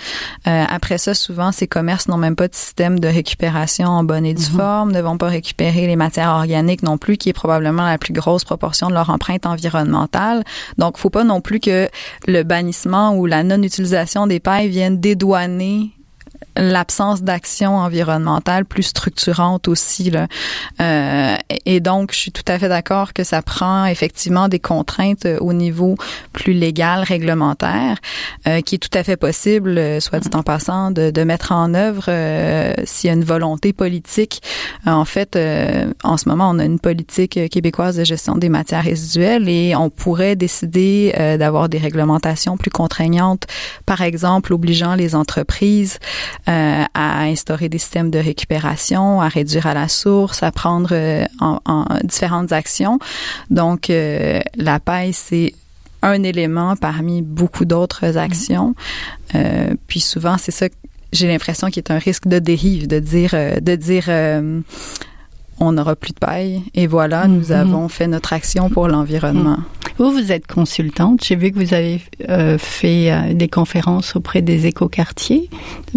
Euh, 0.47 0.65
après 0.69 0.99
ça, 0.99 1.15
souvent, 1.15 1.51
ces 1.51 1.65
commerces 1.65 2.07
n'ont 2.07 2.17
même 2.17 2.35
pas 2.35 2.47
de 2.47 2.53
système 2.53 2.99
de 2.99 3.07
récupération 3.07 3.87
en 3.87 4.03
bonne 4.03 4.23
et 4.23 4.35
due 4.35 4.51
mhm. 4.51 4.57
forme, 4.59 4.91
ne 4.91 5.01
vont 5.01 5.17
pas 5.17 5.29
récupérer 5.29 5.87
les 5.87 5.95
matières 5.95 6.29
organiques 6.29 6.83
non 6.83 6.99
plus, 6.99 7.17
qui 7.17 7.29
est 7.29 7.33
probablement 7.33 7.85
la 7.85 7.97
plus 7.97 8.13
grosse 8.13 8.43
proportion 8.43 8.89
de 8.89 8.93
leur 8.93 9.09
empreinte 9.09 9.47
environnementale. 9.47 10.43
Donc, 10.77 10.99
faut 10.99 11.09
pas 11.09 11.23
non 11.23 11.41
plus 11.41 11.59
que 11.59 11.89
le 12.27 12.43
bannissement 12.43 13.15
ou 13.15 13.25
la 13.25 13.41
non-utilisation 13.41 14.27
des 14.27 14.39
pailles 14.39 14.69
vienne 14.69 14.99
dédouaner 14.99 15.94
l'absence 16.57 17.21
d'action 17.23 17.77
environnementale 17.77 18.65
plus 18.65 18.83
structurante 18.83 19.67
aussi. 19.67 20.09
Là. 20.09 20.27
Euh, 20.81 21.35
et 21.65 21.79
donc, 21.79 22.11
je 22.11 22.17
suis 22.17 22.31
tout 22.31 22.43
à 22.47 22.59
fait 22.59 22.69
d'accord 22.69 23.13
que 23.13 23.23
ça 23.23 23.41
prend 23.41 23.85
effectivement 23.85 24.47
des 24.47 24.59
contraintes 24.59 25.27
au 25.39 25.53
niveau 25.53 25.95
plus 26.33 26.53
légal, 26.53 27.03
réglementaire, 27.03 27.97
euh, 28.47 28.61
qui 28.61 28.75
est 28.75 28.77
tout 28.77 28.95
à 28.97 29.03
fait 29.03 29.17
possible, 29.17 29.77
euh, 29.77 29.99
soit 29.99 30.19
dit 30.19 30.29
en 30.33 30.43
passant, 30.43 30.91
de, 30.91 31.11
de 31.11 31.23
mettre 31.23 31.51
en 31.51 31.73
œuvre 31.73 32.05
euh, 32.07 32.73
s'il 32.83 33.09
y 33.09 33.11
a 33.11 33.15
une 33.15 33.23
volonté 33.23 33.73
politique. 33.73 34.41
en 34.85 35.05
fait, 35.05 35.35
euh, 35.35 35.91
en 36.03 36.17
ce 36.17 36.29
moment, 36.29 36.49
on 36.49 36.59
a 36.59 36.65
une 36.65 36.79
politique 36.79 37.39
québécoise 37.49 37.97
de 37.97 38.03
gestion 38.03 38.35
des 38.35 38.49
matières 38.49 38.83
résiduelles 38.83 39.49
et 39.49 39.75
on 39.75 39.89
pourrait 39.89 40.35
décider 40.35 41.13
d'avoir 41.39 41.69
des 41.69 41.77
réglementations 41.77 42.57
plus 42.57 42.71
contraignantes, 42.71 43.45
par 43.85 44.01
exemple, 44.01 44.53
obligeant 44.53 44.95
les 44.95 45.15
entreprises 45.15 45.99
euh, 46.47 46.83
à 46.93 47.23
instaurer 47.23 47.69
des 47.69 47.79
systèmes 47.79 48.11
de 48.11 48.19
récupération, 48.19 49.19
à 49.19 49.27
réduire 49.27 49.65
à 49.65 49.73
la 49.73 49.87
source, 49.87 50.43
à 50.43 50.51
prendre 50.51 50.89
euh, 50.91 51.25
en, 51.39 51.59
en, 51.65 51.85
différentes 52.03 52.51
actions. 52.51 52.99
Donc, 53.49 53.89
euh, 53.89 54.39
la 54.55 54.79
paille, 54.79 55.13
c'est 55.13 55.53
un 56.03 56.21
élément 56.21 56.75
parmi 56.75 57.23
beaucoup 57.23 57.65
d'autres 57.65 58.17
actions. 58.17 58.75
Mm-hmm. 59.33 59.75
puis 59.87 59.99
souvent, 59.99 60.37
c'est 60.37 60.51
ça 60.51 60.67
j'ai 61.11 61.27
l'impression 61.27 61.69
qu'il 61.69 61.83
y 61.87 61.91
a 61.91 61.95
un 61.95 61.99
risque 61.99 62.27
de 62.27 62.39
dérive, 62.39 62.87
de 62.87 62.99
dire, 62.99 63.31
de 63.31 63.75
dire 63.75 64.09
on 65.59 65.73
n'aura 65.73 65.95
plus 65.95 66.11
de 66.13 66.19
paille. 66.19 66.63
Et 66.73 66.87
voilà, 66.87 67.27
nous 67.27 67.47
mhm. 67.47 67.51
avons 67.51 67.87
fait 67.87 68.07
notre 68.07 68.33
action 68.33 68.69
pour 68.69 68.87
l'environnement. 68.87 69.57
Vous, 69.97 70.11
vous 70.11 70.31
êtes 70.33 70.45
consultante. 70.45 71.23
J'ai 71.23 71.37
vu 71.37 71.51
que 71.51 71.57
vous 71.57 71.73
avez 71.73 72.01
euh, 72.27 72.57
fait 72.57 73.11
euh, 73.11 73.33
des 73.33 73.47
conférences 73.47 74.17
auprès 74.17 74.41
des 74.41 74.65
écoquartiers, 74.65 75.49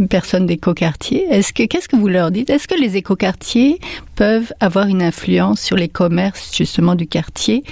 personnes 0.08 0.46
d'écoquartiers. 0.46 1.26
Est-ce 1.28 1.52
que 1.52 1.64
qu'est-ce 1.64 1.88
que 1.88 1.96
vous 1.96 2.06
leur 2.06 2.30
dites? 2.30 2.48
Est-ce 2.48 2.68
que 2.68 2.80
les 2.80 2.96
écoquartiers 2.96 3.80
peuvent 4.18 4.52
avoir 4.58 4.88
une 4.88 5.00
influence 5.00 5.60
sur 5.60 5.76
les 5.76 5.88
commerces 5.88 6.52
justement 6.52 6.96
du 6.96 7.06
quartier 7.06 7.62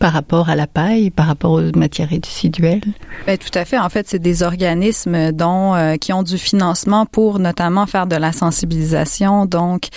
par 0.00 0.14
rapport 0.14 0.48
à 0.48 0.56
la 0.56 0.66
paille, 0.66 1.10
par 1.10 1.26
rapport 1.26 1.52
aux 1.52 1.78
matières 1.78 2.08
résiduelles? 2.08 2.80
Ben, 3.26 3.36
tout 3.36 3.56
à 3.56 3.66
fait. 3.66 3.78
En 3.78 3.90
fait, 3.90 4.08
c'est 4.08 4.18
des 4.18 4.42
organismes 4.42 5.30
dont 5.30 5.74
euh, 5.74 5.96
qui 5.96 6.14
ont 6.14 6.22
du 6.22 6.38
financement 6.38 7.04
pour 7.04 7.38
notamment 7.38 7.86
faire 7.86 8.06
de 8.06 8.16
la 8.16 8.32
sensibilisation. 8.32 9.44
Donc, 9.44 9.88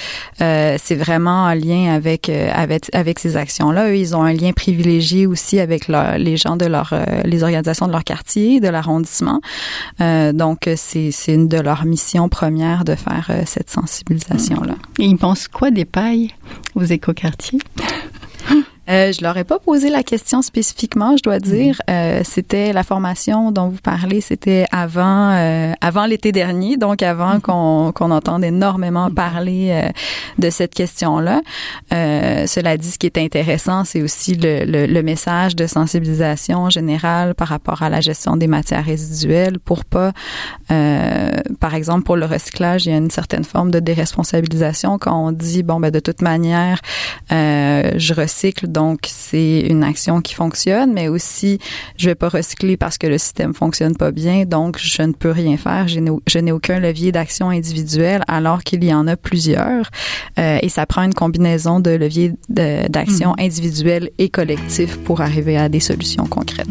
euh, 0.41 0.75
c'est 0.77 0.95
vraiment 0.95 1.45
un 1.45 1.55
lien 1.55 1.93
avec 1.93 2.27
euh, 2.27 2.51
avec 2.53 2.93
avec 2.93 3.17
ces 3.17 3.37
actions-là. 3.37 3.89
Eux, 3.89 3.97
ils 3.97 4.13
ont 4.13 4.23
un 4.23 4.33
lien 4.33 4.51
privilégié 4.51 5.25
aussi 5.25 5.61
avec 5.61 5.87
les 5.87 6.35
gens 6.35 6.57
de 6.57 6.65
leur 6.65 6.93
les 7.23 7.43
organisations 7.43 7.87
de 7.87 7.93
leur 7.93 8.03
quartier, 8.03 8.59
de 8.59 8.67
l'arrondissement. 8.67 9.39
donc, 10.33 10.69
c'est 10.75 11.11
c'est 11.11 11.33
une 11.33 11.47
de 11.47 11.59
leurs 11.59 11.85
missions 11.85 12.27
premières 12.27 12.83
de 12.83 12.95
faire 12.95 13.31
cette 13.45 13.69
sensibilisation-là. 13.69 14.75
Et 14.99 15.05
ils 15.05 15.17
pensent 15.17 15.47
quoi 15.47 15.71
des 15.71 15.85
pailles 15.93 16.31
aux 16.75 16.83
écoquartiers? 16.83 17.59
Euh, 18.89 19.13
je 19.13 19.23
leur 19.23 19.37
ai 19.37 19.45
pas 19.45 19.59
posé 19.59 19.89
la 19.89 20.03
question 20.03 20.41
spécifiquement, 20.41 21.15
je 21.15 21.23
dois 21.23 21.35
mhm. 21.35 21.41
dire. 21.41 21.81
Euh, 21.89 22.21
c'était 22.25 22.73
la 22.73 22.83
formation 22.83 23.51
dont 23.51 23.69
vous 23.69 23.81
parlez, 23.81 24.19
c'était 24.19 24.65
avant 24.71 25.31
euh, 25.31 25.71
avant 25.79 26.05
l'été 26.05 26.31
dernier, 26.33 26.75
donc 26.75 27.01
avant 27.01 27.35
mhm. 27.35 27.41
qu'on 27.41 27.91
qu'on 27.93 28.11
entende 28.11 28.43
énormément 28.43 29.07
mhm. 29.07 29.15
parler 29.15 29.69
euh, 29.71 29.89
de 30.37 30.49
cette 30.49 30.73
question-là. 30.73 31.41
cela 31.91 32.77
dit, 32.77 32.91
ce 32.91 32.99
qui 32.99 33.07
est 33.07 33.17
intéressant, 33.17 33.85
c'est 33.85 34.01
aussi 34.01 34.35
le, 34.35 34.65
le, 34.65 34.85
le, 34.85 35.03
message 35.03 35.55
de 35.55 35.67
sensibilisation 35.67 36.69
générale 36.69 37.35
par 37.35 37.47
rapport 37.47 37.83
à 37.83 37.89
la 37.89 38.01
gestion 38.01 38.35
des 38.35 38.47
matières 38.47 38.85
résiduelles 38.85 39.59
pour 39.59 39.85
pas, 39.85 40.11
par 40.67 41.75
exemple, 41.75 42.03
pour 42.03 42.17
le 42.17 42.25
recyclage, 42.25 42.85
il 42.85 42.91
y 42.91 42.93
a 42.93 42.97
une 42.97 43.11
certaine 43.11 43.43
forme 43.43 43.71
de 43.71 43.79
déresponsabilisation 43.79 44.97
quand 44.97 45.27
on 45.27 45.31
dit 45.31 45.63
bon 45.63 45.79
ben 45.79 45.91
de 45.91 45.99
toute 45.99 46.21
manière, 46.21 46.79
je 47.29 48.13
recycle 48.13 48.67
donc, 48.73 49.01
c'est 49.07 49.61
une 49.61 49.83
action 49.83 50.21
qui 50.21 50.33
fonctionne, 50.33 50.91
mais 50.93 51.07
aussi, 51.07 51.59
je 51.97 52.09
vais 52.09 52.15
pas 52.15 52.29
recycler 52.29 52.75
parce 52.75 52.97
que 52.97 53.07
le 53.07 53.17
système 53.17 53.53
fonctionne 53.53 53.95
pas 53.95 54.11
bien, 54.11 54.45
donc 54.45 54.77
je 54.79 55.01
ne 55.03 55.13
peux 55.13 55.31
rien 55.31 55.57
faire. 55.57 55.87
Je 55.87 56.39
n'ai 56.39 56.51
aucun 56.51 56.79
levier 56.79 57.11
d'action 57.11 57.49
individuelle 57.49 58.23
alors 58.27 58.63
qu'il 58.63 58.83
y 58.83 58.93
en 58.93 59.07
a 59.07 59.15
plusieurs. 59.15 59.89
Euh, 60.39 60.57
et 60.61 60.69
ça 60.69 60.85
prend 60.85 61.03
une 61.03 61.13
combinaison 61.13 61.79
de 61.79 61.91
leviers 61.91 62.33
d'action 62.49 63.31
mmh. 63.31 63.41
individuelle 63.41 64.09
et 64.17 64.29
collectif 64.29 64.97
pour 64.97 65.21
arriver 65.21 65.57
à 65.57 65.69
des 65.69 65.79
solutions 65.79 66.25
concrètes. 66.25 66.67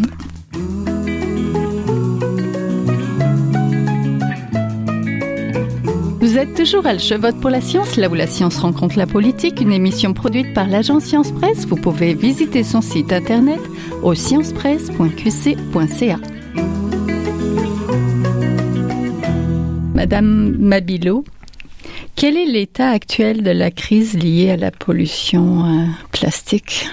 Vous 6.33 6.39
êtes 6.39 6.55
toujours 6.55 6.87
à 6.87 6.97
Je 6.97 7.13
vote 7.13 7.39
pour 7.43 7.51
la 7.51 7.61
science, 7.61 7.99
là 7.99 8.09
où 8.09 8.15
la 8.15 8.27
science 8.27 8.57
rencontre 8.57 8.97
la 8.97 9.07
politique, 9.07 9.61
une 9.61 9.71
émission 9.71 10.15
produite 10.15 10.55
par 10.55 10.67
l'agence 10.67 11.05
Science 11.05 11.31
Presse. 11.31 11.67
Vous 11.67 11.77
pouvez 11.77 12.15
visiter 12.15 12.65
son 12.65 12.81
site 12.81 13.13
internet 13.13 13.61
au 14.03 14.15
sciencepresse.qc.ca. 14.15 16.17
Madame 19.95 20.57
Mabilo, 20.59 21.27
quel 22.17 22.39
est 22.39 22.47
l'état 22.47 22.89
actuel 22.89 23.43
de 23.43 23.51
la 23.51 23.71
crise 23.71 24.15
liée 24.15 24.53
à 24.53 24.57
la 24.57 24.71
pollution 24.71 25.67
euh, 25.67 25.85
plastique? 26.13 26.89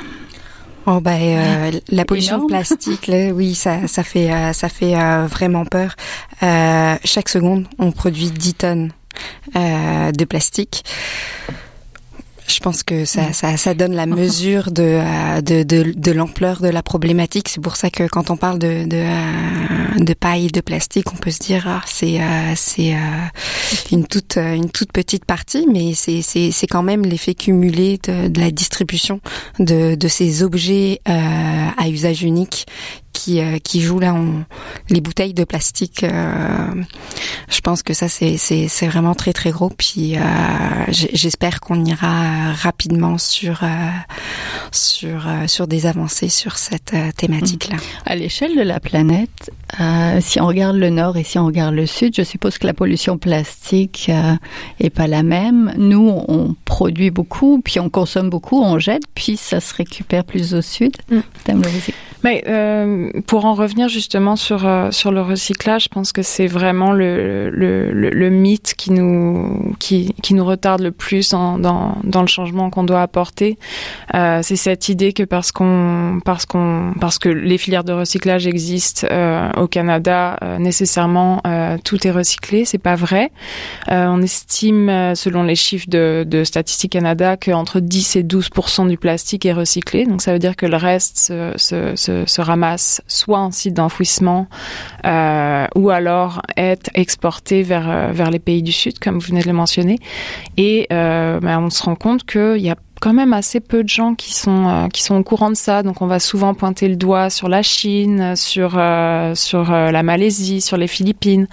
Oh 0.86 1.00
bah 1.00 1.16
euh, 1.16 1.72
la 1.88 2.04
pollution 2.04 2.46
plastique, 2.46 3.10
oui, 3.34 3.56
ça, 3.56 3.88
ça 3.88 4.04
fait 4.04 4.34
euh, 4.34 4.52
ça 4.52 4.68
fait 4.68 4.96
vraiment 5.28 5.64
peur. 5.64 5.96
chaque 6.42 7.30
seconde, 7.30 7.68
on 7.78 7.94
produit 7.94 8.32
10 8.32 8.54
tonnes 8.56 8.90
euh, 8.90 8.99
de 9.56 10.26
plastique. 10.26 10.84
Je 12.50 12.60
pense 12.62 12.82
que 12.82 13.06
ça, 13.06 13.32
ça, 13.32 13.58
ça 13.58 13.74
donne 13.76 13.94
la 13.94 14.08
mesure 14.08 14.72
de, 14.72 14.82
euh, 14.84 15.42
de, 15.42 15.62
de, 15.62 15.94
de 15.96 16.12
l'ampleur 16.12 16.62
de 16.62 16.68
la 16.68 16.82
problématique. 16.82 17.48
C'est 17.48 17.62
pour 17.62 17.76
ça 17.76 17.92
que 17.92 18.08
quand 18.08 18.32
on 18.32 18.38
parle 18.38 18.58
de, 18.58 18.86
de, 18.86 18.98
euh, 18.98 20.04
de 20.04 20.14
paille 20.14 20.48
et 20.48 20.50
de 20.50 20.62
plastique, 20.62 21.14
on 21.14 21.16
peut 21.16 21.30
se 21.30 21.40
dire 21.40 21.66
ah, 21.68 21.82
c'est 21.86 22.20
c'est 22.56 22.96
une 23.92 24.08
toute 24.08 24.38
une 24.38 24.72
toute 24.72 24.92
petite 24.92 25.26
partie, 25.26 25.68
mais 25.72 25.94
c'est 25.94 26.24
c'est 26.24 26.52
c'est 26.52 26.68
quand 26.68 26.84
même 26.84 27.04
l'effet 27.04 27.36
cumulé 27.36 28.00
de, 28.04 28.30
de, 28.30 28.40
la 28.40 28.50
distribution 28.50 29.22
de 29.60 29.94
de 29.96 30.08
ces 30.08 30.42
objets 30.42 31.02
à 31.06 31.88
usage 31.88 32.24
unique 32.24 32.66
qui, 33.20 33.42
euh, 33.42 33.58
qui 33.62 33.82
jouent 33.82 34.00
là, 34.00 34.14
on, 34.14 34.46
les 34.90 35.02
bouteilles 35.02 35.34
de 35.34 35.44
plastique. 35.44 36.04
Euh, 36.04 36.68
je 37.50 37.60
pense 37.60 37.84
que 37.84 37.94
ça 37.94 38.08
c'est 38.08 38.38
c'est 38.38 38.70
c'est 38.70 38.88
vraiment 38.88 39.14
très 39.14 39.34
très 39.34 39.52
gros. 39.52 39.70
Puis 39.70 40.16
euh, 40.16 40.22
j'espère 40.90 41.60
qu'on 41.60 41.84
ira 41.84 42.54
rapidement 42.54 43.18
sur 43.18 43.62
sur 44.72 45.28
sur 45.48 45.68
des 45.68 45.86
avancées 45.86 46.30
sur 46.30 46.58
cette 46.58 46.96
thématique 47.18 47.70
là. 47.70 47.78
À 48.06 48.16
l'échelle 48.16 48.56
de 48.56 48.62
la 48.62 48.80
planète, 48.80 49.52
si 50.22 50.40
on 50.40 50.48
regarde 50.48 50.78
le 50.78 50.90
nord 50.90 51.18
et 51.18 51.24
si 51.24 51.38
on 51.38 51.46
regarde 51.46 51.76
le 51.76 51.86
sud, 51.86 52.16
je 52.16 52.24
suppose 52.24 52.58
que 52.58 52.68
la 52.68 52.74
pollution 52.74 53.18
plastique 53.18 54.10
est 54.80 54.90
pas 54.90 55.08
la 55.08 55.24
même. 55.24 55.74
Nous, 55.78 56.10
on 56.28 56.56
produit 56.66 57.12
beaucoup, 57.12 57.62
puis 57.64 57.80
on 57.80 57.90
consomme 57.90 58.30
beaucoup, 58.30 58.62
on 58.64 58.80
jette, 58.80 59.04
puis 59.14 59.36
ça 59.38 59.60
se 59.60 59.74
récupère 59.74 60.24
plus 60.24 60.54
au 60.54 60.62
sud. 60.62 60.96
Mm. 61.10 61.20
Mais 62.24 62.44
euh, 62.48 63.12
pour 63.28 63.46
en 63.46 63.54
revenir 63.54 63.88
justement 63.88 64.36
sur 64.36 64.66
euh, 64.66 64.92
sur 64.92 65.12
le 65.12 65.22
recyclage, 65.22 65.86
je 65.86 65.90
pense 65.90 66.12
que 66.12 66.22
c'est 66.22 66.48
vraiment 66.48 66.92
le, 66.92 67.50
le, 67.50 67.92
le, 67.92 68.10
le, 68.10 68.30
mythe 68.30 68.74
qui 68.78 68.92
nous 68.92 69.76
qui, 69.80 70.14
qui 70.22 70.34
nous 70.34 70.46
retarde 70.46 70.82
le 70.82 70.92
plus 70.92 71.30
dans 71.30 71.58
dans, 71.58 71.98
dans 72.04 72.22
le 72.22 72.28
changement 72.28 72.70
qu'on 72.70 72.84
doit 72.84 73.02
apporter. 73.02 73.58
Euh, 74.16 74.42
c'est 74.44 74.56
cette 74.56 74.90
idée 74.90 75.14
que 75.14 75.24
parce 75.24 75.52
qu'on 75.52 76.20
parce 76.26 76.46
qu'on 76.46 76.94
parce 77.00 77.20
que 77.20 77.30
les 77.30 77.58
filières 77.58 77.84
de 77.84 77.94
recyclage 77.94 78.48
existent 78.48 79.08
euh, 79.10 79.50
au 79.58 79.68
Canada, 79.68 80.38
euh, 80.44 80.58
nécessairement 80.58 81.42
tout 81.84 82.06
est 82.06 82.12
recyclé. 82.12 82.66
C'est 82.66 82.78
pas 82.78 82.96
vrai. 82.96 83.32
on 83.88 84.22
estime, 84.22 85.16
selon 85.16 85.44
les 85.44 85.56
chiffres 85.56 85.90
de, 85.90 86.26
de 86.28 86.44
Statistique 86.44 86.92
Canada, 86.92 87.38
qu'entre 87.38 87.80
10 87.80 88.18
et 88.18 88.24
12% 88.24 88.88
du 88.88 88.98
plastique 88.98 89.46
est 89.46 89.54
recyclé. 89.54 90.06
Donc 90.06 90.22
ça 90.22 90.34
veut 90.34 90.40
dire 90.40 90.56
que 90.56 90.66
le 90.66 90.78
reste 90.78 91.18
se, 91.18 91.54
se, 91.58 91.96
se, 91.96 92.09
se 92.26 92.42
ramasse 92.42 93.02
soit 93.08 93.40
en 93.40 93.52
site 93.52 93.74
d'enfouissement 93.74 94.48
euh, 95.06 95.68
ou 95.76 95.90
alors 95.90 96.42
est 96.56 96.90
exporté 96.94 97.64
vers, 97.64 97.90
euh, 97.90 98.12
vers 98.12 98.32
les 98.32 98.40
pays 98.40 98.62
du 98.62 98.72
Sud, 98.72 99.00
comme 99.00 99.16
vous 99.16 99.28
venez 99.28 99.42
de 99.42 99.48
le 99.48 99.54
mentionner. 99.54 100.00
Et 100.58 100.88
euh, 100.92 101.40
ben, 101.40 101.60
on 101.60 101.70
se 101.70 101.84
rend 101.84 101.96
compte 101.96 102.26
qu'il 102.26 102.58
y 102.58 102.70
a 102.70 102.76
quand 103.02 103.14
même 103.14 103.32
assez 103.32 103.62
peu 103.62 103.82
de 103.82 103.88
gens 103.88 104.14
qui 104.14 104.34
sont 104.34 104.90
qui 104.92 105.04
sont 105.04 105.16
au 105.16 105.24
courant 105.24 105.50
de 105.50 105.56
ça. 105.56 105.84
Donc 105.84 106.02
on 106.02 106.08
va 106.08 106.20
souvent 106.20 106.54
pointer 106.54 106.90
le 106.90 106.98
doigt 106.98 107.30
sur 107.30 107.48
la 107.48 107.62
Chine, 107.62 108.36
sur 108.36 108.72
sur 109.36 109.72
la 109.72 110.04
Malaisie, 110.04 110.60
sur 110.60 110.76
les 110.76 110.88
Philippines, 110.88 111.48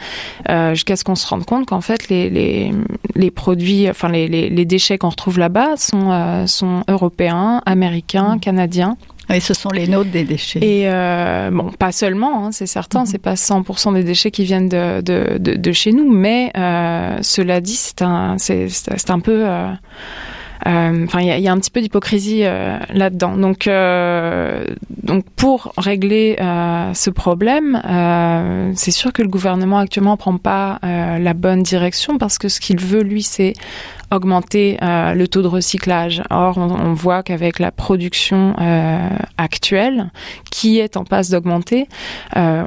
jusqu'à 0.72 0.96
ce 0.96 1.04
qu'on 1.04 1.14
se 1.14 1.24
rende 1.28 1.44
compte 1.44 1.66
qu'en 1.66 1.80
fait 1.80 2.08
les, 2.08 2.30
les 2.30 2.72
les 3.14 3.30
produits, 3.30 3.88
enfin 3.88 4.08
les 4.08 4.26
les, 4.26 4.64
déchets 4.64 4.98
qu'on 4.98 5.10
retrouve 5.10 5.38
là-bas 5.38 5.76
sont 5.76 6.46
sont 6.48 6.82
européens, 6.88 7.62
américains, 7.64 8.40
canadiens. 8.40 8.96
Et 9.28 9.40
ce 9.40 9.54
sont 9.54 9.70
les 9.70 9.88
nôtres 9.88 10.10
des 10.10 10.24
déchets. 10.24 10.60
Et 10.62 10.88
euh, 10.88 11.50
bon, 11.52 11.70
pas 11.72 11.92
seulement, 11.92 12.46
hein, 12.46 12.52
c'est 12.52 12.66
certain, 12.66 13.02
mm-hmm. 13.02 13.06
c'est 13.06 13.18
pas 13.18 13.34
100% 13.34 13.94
des 13.94 14.04
déchets 14.04 14.30
qui 14.30 14.44
viennent 14.44 14.68
de, 14.68 15.00
de, 15.00 15.38
de, 15.38 15.54
de 15.54 15.72
chez 15.72 15.92
nous, 15.92 16.10
mais 16.10 16.52
euh, 16.56 17.18
cela 17.22 17.60
dit, 17.60 17.76
c'est 17.76 18.02
un, 18.02 18.38
c'est, 18.38 18.68
c'est 18.68 19.10
un 19.10 19.20
peu. 19.20 19.46
Euh, 20.66 21.04
Enfin, 21.04 21.20
il 21.20 21.26
y 21.26 21.30
a, 21.30 21.38
y 21.38 21.48
a, 21.48 21.52
un 21.52 21.58
petit 21.58 21.70
peu 21.70 21.80
d'hypocrisie 21.80 22.44
euh, 22.44 22.78
là-dedans. 22.92 23.36
Donc, 23.36 23.66
euh, 23.66 24.64
donc 25.02 25.24
pour 25.36 25.72
régler 25.76 26.36
ce 26.38 27.10
problème, 27.10 27.80
c'est 28.74 28.90
sûr 28.90 29.12
que 29.12 29.22
le 29.22 29.28
gouvernement 29.28 29.78
actuellement 29.78 30.16
prend 30.16 30.36
pas 30.38 30.78
la 30.82 31.34
bonne 31.34 31.62
direction 31.62 32.18
parce 32.18 32.38
que 32.38 32.48
ce 32.48 32.60
qu'il 32.60 32.80
veut, 32.80 33.02
lui, 33.02 33.22
c'est 33.22 33.54
augmenter 34.10 34.78
euh, 34.82 35.14
le 35.14 35.28
taux 35.28 35.42
de 35.42 35.48
recyclage. 35.48 36.22
Or, 36.30 36.58
on, 36.58 36.70
on 36.70 36.94
voit 36.94 37.22
qu'avec 37.22 37.58
la 37.58 37.72
production 37.72 38.54
euh, 38.60 39.08
actuelle, 39.36 40.10
qui 40.50 40.78
est 40.78 40.96
en 40.96 41.04
passe 41.04 41.30
d'augmenter, 41.30 41.88
euh, 42.36 42.64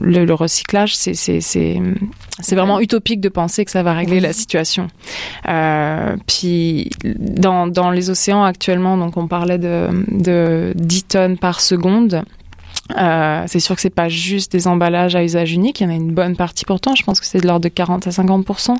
le, 0.00 0.24
le, 0.24 0.34
recyclage, 0.34 0.94
c'est 0.94 1.14
c'est 1.14 2.54
vraiment 2.54 2.80
utopique 2.80 3.20
de 3.20 3.28
penser 3.28 3.64
que 3.64 3.70
ça 3.70 3.82
va 3.82 3.94
régler 3.94 4.20
la 4.20 4.32
situation. 4.32 4.88
Euh, 5.48 6.16
puis 6.26 6.90
dans, 7.18 7.66
dans 7.66 7.90
les 7.90 8.10
océans 8.10 8.44
actuellement, 8.44 8.96
donc 8.96 9.16
on 9.16 9.26
parlait 9.26 9.58
de, 9.58 9.88
de 10.08 10.72
10 10.76 11.04
tonnes 11.04 11.38
par 11.38 11.60
seconde. 11.60 12.22
Euh, 12.96 13.44
c'est 13.46 13.60
sûr 13.60 13.74
que 13.74 13.82
c'est 13.82 13.90
pas 13.90 14.08
juste 14.08 14.50
des 14.52 14.66
emballages 14.66 15.14
à 15.14 15.22
usage 15.22 15.52
unique, 15.52 15.80
il 15.80 15.84
y 15.84 15.86
en 15.86 15.90
a 15.90 15.94
une 15.94 16.14
bonne 16.14 16.36
partie 16.36 16.64
pourtant, 16.64 16.94
je 16.94 17.02
pense 17.02 17.20
que 17.20 17.26
c'est 17.26 17.40
de 17.40 17.46
l'ordre 17.46 17.64
de 17.64 17.68
40 17.68 18.06
à 18.06 18.10
50% 18.10 18.76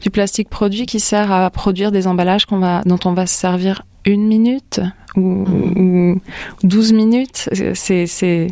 du 0.00 0.10
plastique 0.10 0.48
produit 0.48 0.86
qui 0.86 0.98
sert 0.98 1.30
à 1.30 1.50
produire 1.50 1.92
des 1.92 2.06
emballages 2.06 2.46
qu'on 2.46 2.58
va 2.58 2.80
dont 2.86 2.98
on 3.04 3.12
va 3.12 3.26
se 3.26 3.34
servir 3.34 3.82
une 4.06 4.26
minute 4.26 4.80
ou, 5.14 5.20
mmh. 5.20 6.12
ou 6.14 6.20
12 6.62 6.92
minutes, 6.94 7.50
c'est 7.74 8.06
c'est 8.06 8.46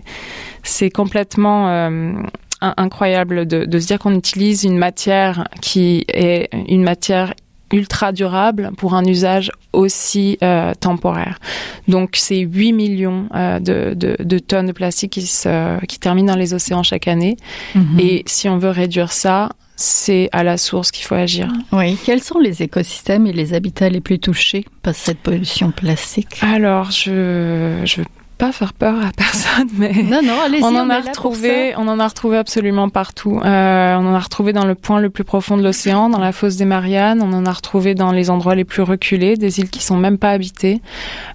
c'est 0.63 0.91
complètement 0.91 1.71
euh, 1.71 2.13
incroyable 2.61 3.47
de, 3.47 3.65
de 3.65 3.79
se 3.79 3.87
dire 3.87 3.99
qu'on 3.99 4.15
utilise 4.15 4.65
une 4.65 4.77
matière 4.77 5.49
qui 5.63 6.05
est 6.09 6.51
une 6.69 6.83
matière 6.83 7.33
ultra 7.73 8.13
durable 8.13 8.71
pour 8.77 8.95
un 8.95 9.05
usage 9.05 9.53
aussi 9.73 10.39
euh, 10.43 10.73
temporaire. 10.75 11.39
Donc 11.87 12.11
c'est 12.15 12.41
8 12.41 12.73
millions 12.73 13.29
euh, 13.35 13.59
de, 13.61 13.95
de, 13.95 14.17
de, 14.23 14.39
tonnes 14.39 14.67
de 14.67 14.73
plastique 14.73 15.13
qui, 15.13 15.27
se, 15.27 15.85
qui 15.87 15.99
terminent 15.99 16.33
dans 16.33 16.39
les 16.39 16.55
océans 16.55 16.83
chaque 16.83 17.09
année. 17.09 17.37
Mhm. 17.75 18.01
Et 18.01 18.23
si 18.27 18.49
on 18.49 18.59
veut 18.59 18.71
réduire 18.71 19.13
ça, 19.13 19.51
c'est 19.77 20.29
à 20.33 20.43
la 20.43 20.59
source 20.59 20.91
qu'il 20.91 21.05
faut 21.05 21.15
agir. 21.15 21.49
Oui. 21.71 21.97
Quels 22.05 22.23
sont 22.23 22.41
les 22.41 22.63
écosystèmes 22.63 23.27
et 23.29 23.33
les 23.33 23.55
habitats 23.55 23.89
les 23.89 24.01
plus 24.01 24.19
touchés 24.19 24.65
par 24.83 24.95
cette 24.95 25.19
pollution 25.19 25.71
plastique? 25.71 26.39
Alors, 26.43 26.91
je 26.91 27.81
je 27.85 28.01
veux 28.01 28.07
pas 28.39 28.53
faire 28.53 28.73
peur 28.73 28.95
à 29.05 29.11
personne, 29.17 29.69
mais 29.77 29.93
Non, 30.03 30.21
non, 30.23 30.41
allez-y. 30.45 30.63
on 30.63 30.77
en 30.77 30.89
a 30.91 31.01
retrouvé, 31.01 31.75
on 31.77 31.89
en 31.89 31.99
a 31.99 32.07
retrouvé 32.07 32.39
absolument 32.39 32.89
partout. 32.89 33.41
Euh, 33.45 33.95
on 33.97 34.07
en 34.07 34.15
a 34.15 34.19
retrouvé 34.19 34.53
dans 34.53 34.65
le 34.65 34.75
point 34.75 35.01
le 35.01 35.11
plus 35.11 35.25
profond 35.25 35.57
de 35.57 35.63
l'océan, 35.63 36.09
dans 36.09 36.21
la 36.21 36.33
fosse 36.33 36.57
des 36.57 36.65
Mariannes. 36.65 37.21
On 37.23 37.33
en 37.33 37.45
a 37.47 37.53
retrouvé 37.53 37.95
dans 37.95 38.13
les 38.13 38.31
endroits 38.31 38.55
les 38.55 38.65
plus 38.65 38.83
reculés, 38.83 39.37
des 39.37 39.59
îles 39.61 39.71
qui 39.71 39.83
sont 39.83 39.97
même 39.97 40.19
pas 40.19 40.31
habitées. 40.31 40.81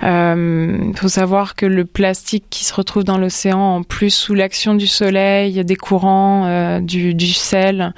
Il 0.01 0.93
faut 0.95 1.07
savoir 1.09 1.55
que 1.55 1.65
le 1.65 1.85
plastique 1.85 2.45
qui 2.49 2.65
se 2.65 2.73
retrouve 2.73 3.03
dans 3.03 3.17
l'océan, 3.17 3.59
en 3.59 3.83
plus 3.83 4.09
sous 4.09 4.33
l'action 4.33 4.75
du 4.75 4.87
soleil, 4.87 5.63
des 5.63 5.75
courants, 5.75 6.45
euh, 6.45 6.79
du, 6.79 7.13
du 7.13 7.33
sel, 7.33 7.93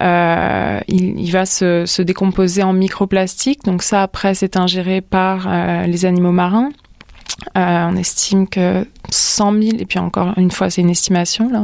euh, 0.00 0.80
il, 0.88 1.18
il 1.18 1.30
va 1.30 1.46
se, 1.46 1.84
se 1.86 2.02
décomposer 2.02 2.62
en 2.62 2.72
microplastique. 2.72 3.64
Donc 3.64 3.82
ça, 3.82 4.02
après, 4.02 4.34
c'est 4.34 4.56
ingéré 4.56 5.00
par 5.00 5.46
euh, 5.48 5.82
les 5.84 6.04
animaux 6.04 6.32
marins. 6.32 6.70
Euh, 7.56 7.88
on 7.90 7.96
estime 7.96 8.48
que 8.48 8.84
100 9.10 9.52
000, 9.52 9.76
et 9.78 9.86
puis 9.86 9.98
encore 9.98 10.34
une 10.36 10.50
fois, 10.50 10.70
c'est 10.70 10.80
une 10.80 10.90
estimation, 10.90 11.48
là, 11.48 11.62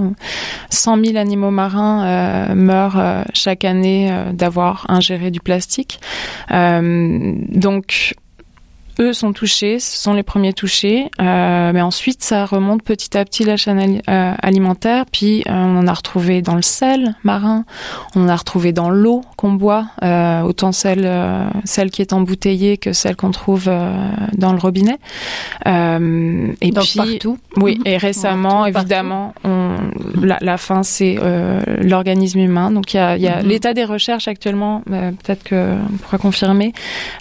100 0.71 1.05
000 1.05 1.17
animaux 1.17 1.51
marins 1.51 2.05
euh, 2.05 2.55
meurent 2.55 2.99
euh, 2.99 3.23
chaque 3.35 3.65
année 3.65 4.13
d'avoir 4.33 4.87
ingéré 4.89 5.31
du 5.31 5.41
plastique. 5.41 6.01
Donc, 6.51 8.15
eux 9.01 9.13
sont 9.13 9.33
touchés, 9.33 9.79
ce 9.79 9.97
sont 10.01 10.13
les 10.15 10.23
premiers 10.23 10.53
touchés, 10.53 11.11
euh, 11.21 11.73
mais 11.73 11.83
ensuite 11.83 12.23
ça 12.23 12.45
remonte 12.47 12.83
petit 12.83 13.17
à 13.17 13.25
petit 13.25 13.45
la 13.45 13.57
chaîne 13.57 14.01
euh, 14.09 14.35
alimentaire, 14.43 15.05
puis 15.11 15.43
euh, 15.49 15.53
on 15.53 15.77
en 15.79 15.87
a 15.87 15.93
retrouvé 15.93 16.43
dans 16.43 16.55
le 16.55 16.63
sel 16.63 17.15
marin, 17.25 17.65
on 18.15 18.25
en 18.25 18.29
a 18.29 18.37
retrouvé 18.37 18.73
dans 18.73 18.91
l'eau 18.91 19.23
qu'on 19.37 19.53
boit, 19.53 19.87
euh, 20.03 20.43
autant 20.43 20.73
celle, 20.73 21.11
celle 21.65 21.91
qui 21.91 22.03
est 22.03 22.13
embouteillée 22.13 22.77
que 22.79 22.93
celle 22.93 23.17
qu'on 23.17 23.31
trouve 23.31 23.65
dans 23.67 24.53
le 24.53 24.59
robinet. 24.59 24.99
Et 25.67 26.71
Donc 26.71 26.85
puis, 26.85 26.97
partout. 26.99 27.39
oui, 27.57 27.77
Mhm. 27.79 27.87
et 27.87 27.97
récemment, 27.97 28.67
évidemment, 28.67 29.35
on, 29.45 29.64
la, 30.23 30.39
la 30.41 30.57
fin, 30.57 30.83
c'est 30.83 31.17
euh, 31.21 31.61
l'organisme 31.83 32.39
humain. 32.41 32.71
Donc, 32.71 32.95
il 32.95 32.97
y 32.99 33.01
a, 33.01 33.17
il 33.17 33.23
y 33.23 33.29
a 33.29 33.43
Mhm. 33.43 33.49
l'état 33.49 33.75
des 33.75 33.85
recherches 33.85 34.29
actuellement, 34.29 34.83
euh, 34.91 35.11
peut-être 35.13 35.49
qu'on 35.49 35.97
pourra 35.99 36.19
confirmer, 36.19 36.73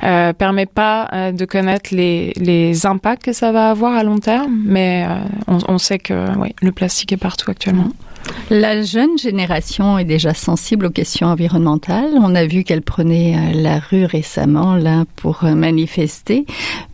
euh, 0.03 0.33
permet 0.33 0.65
pas 0.65 1.07
euh, 1.13 1.31
de 1.31 1.45
connaître 1.45 1.93
les, 1.93 2.33
les 2.37 2.85
impacts 2.85 3.23
que 3.23 3.33
ça 3.33 3.51
va 3.51 3.69
avoir 3.69 3.93
à 3.95 4.03
long 4.03 4.19
terme, 4.19 4.55
mais 4.65 5.05
euh, 5.07 5.15
on, 5.47 5.57
on 5.67 5.77
sait 5.77 5.99
que 5.99 6.13
oui, 6.39 6.53
le 6.61 6.71
plastique 6.71 7.11
est 7.13 7.17
partout 7.17 7.49
actuellement. 7.51 7.89
La 8.49 8.81
jeune 8.81 9.17
génération 9.17 9.97
est 9.99 10.05
déjà 10.05 10.33
sensible 10.33 10.85
aux 10.85 10.89
questions 10.91 11.27
environnementales. 11.27 12.11
On 12.21 12.35
a 12.35 12.45
vu 12.45 12.63
qu'elle 12.63 12.81
prenait 12.81 13.35
euh, 13.35 13.61
la 13.61 13.79
rue 13.79 14.05
récemment 14.05 14.75
là 14.75 15.03
pour 15.17 15.43
euh, 15.43 15.55
manifester 15.55 16.45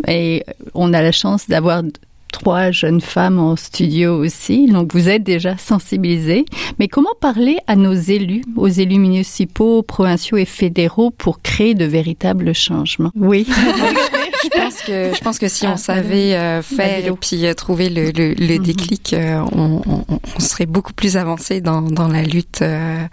et 0.07 0.43
on 0.73 0.91
a 0.93 1.01
la 1.03 1.11
chance 1.11 1.47
d'avoir 1.47 1.83
trois 2.31 2.71
jeunes 2.71 3.01
femmes 3.01 3.39
en 3.39 3.55
studio 3.55 4.15
aussi. 4.15 4.67
Donc 4.67 4.93
vous 4.93 5.09
êtes 5.09 5.23
déjà 5.23 5.57
sensibilisés. 5.57 6.45
Mais 6.79 6.87
comment 6.87 7.13
parler 7.19 7.57
à 7.67 7.75
nos 7.75 7.93
élus, 7.93 8.43
aux 8.55 8.67
élus 8.67 8.99
municipaux, 8.99 9.83
provinciaux 9.83 10.37
et 10.37 10.45
fédéraux 10.45 11.11
pour 11.11 11.41
créer 11.41 11.73
de 11.73 11.85
véritables 11.85 12.53
changements? 12.53 13.11
Oui. 13.15 13.47
Je 14.43 14.49
pense 14.49 14.75
que 14.81 15.11
je 15.15 15.19
pense 15.21 15.39
que 15.39 15.47
si 15.47 15.65
Ah, 15.65 15.73
on 15.73 15.77
savait 15.77 16.35
euh, 16.35 16.61
faire 16.61 17.05
et 17.05 17.11
puis 17.11 17.45
euh, 17.45 17.53
trouver 17.53 17.89
le, 17.89 18.11
le, 18.11 18.33
le 18.33 18.55
Mhm. 18.57 18.63
déclic, 18.63 19.13
euh, 19.13 19.43
on, 19.51 19.81
on, 19.85 20.05
on 20.35 20.39
serait 20.39 20.65
beaucoup 20.65 20.93
plus 20.93 21.17
avancé 21.17 21.61
dans, 21.61 21.81
dans 21.81 22.07
la 22.07 22.23
lutte 22.23 22.61
euh, 22.61 23.03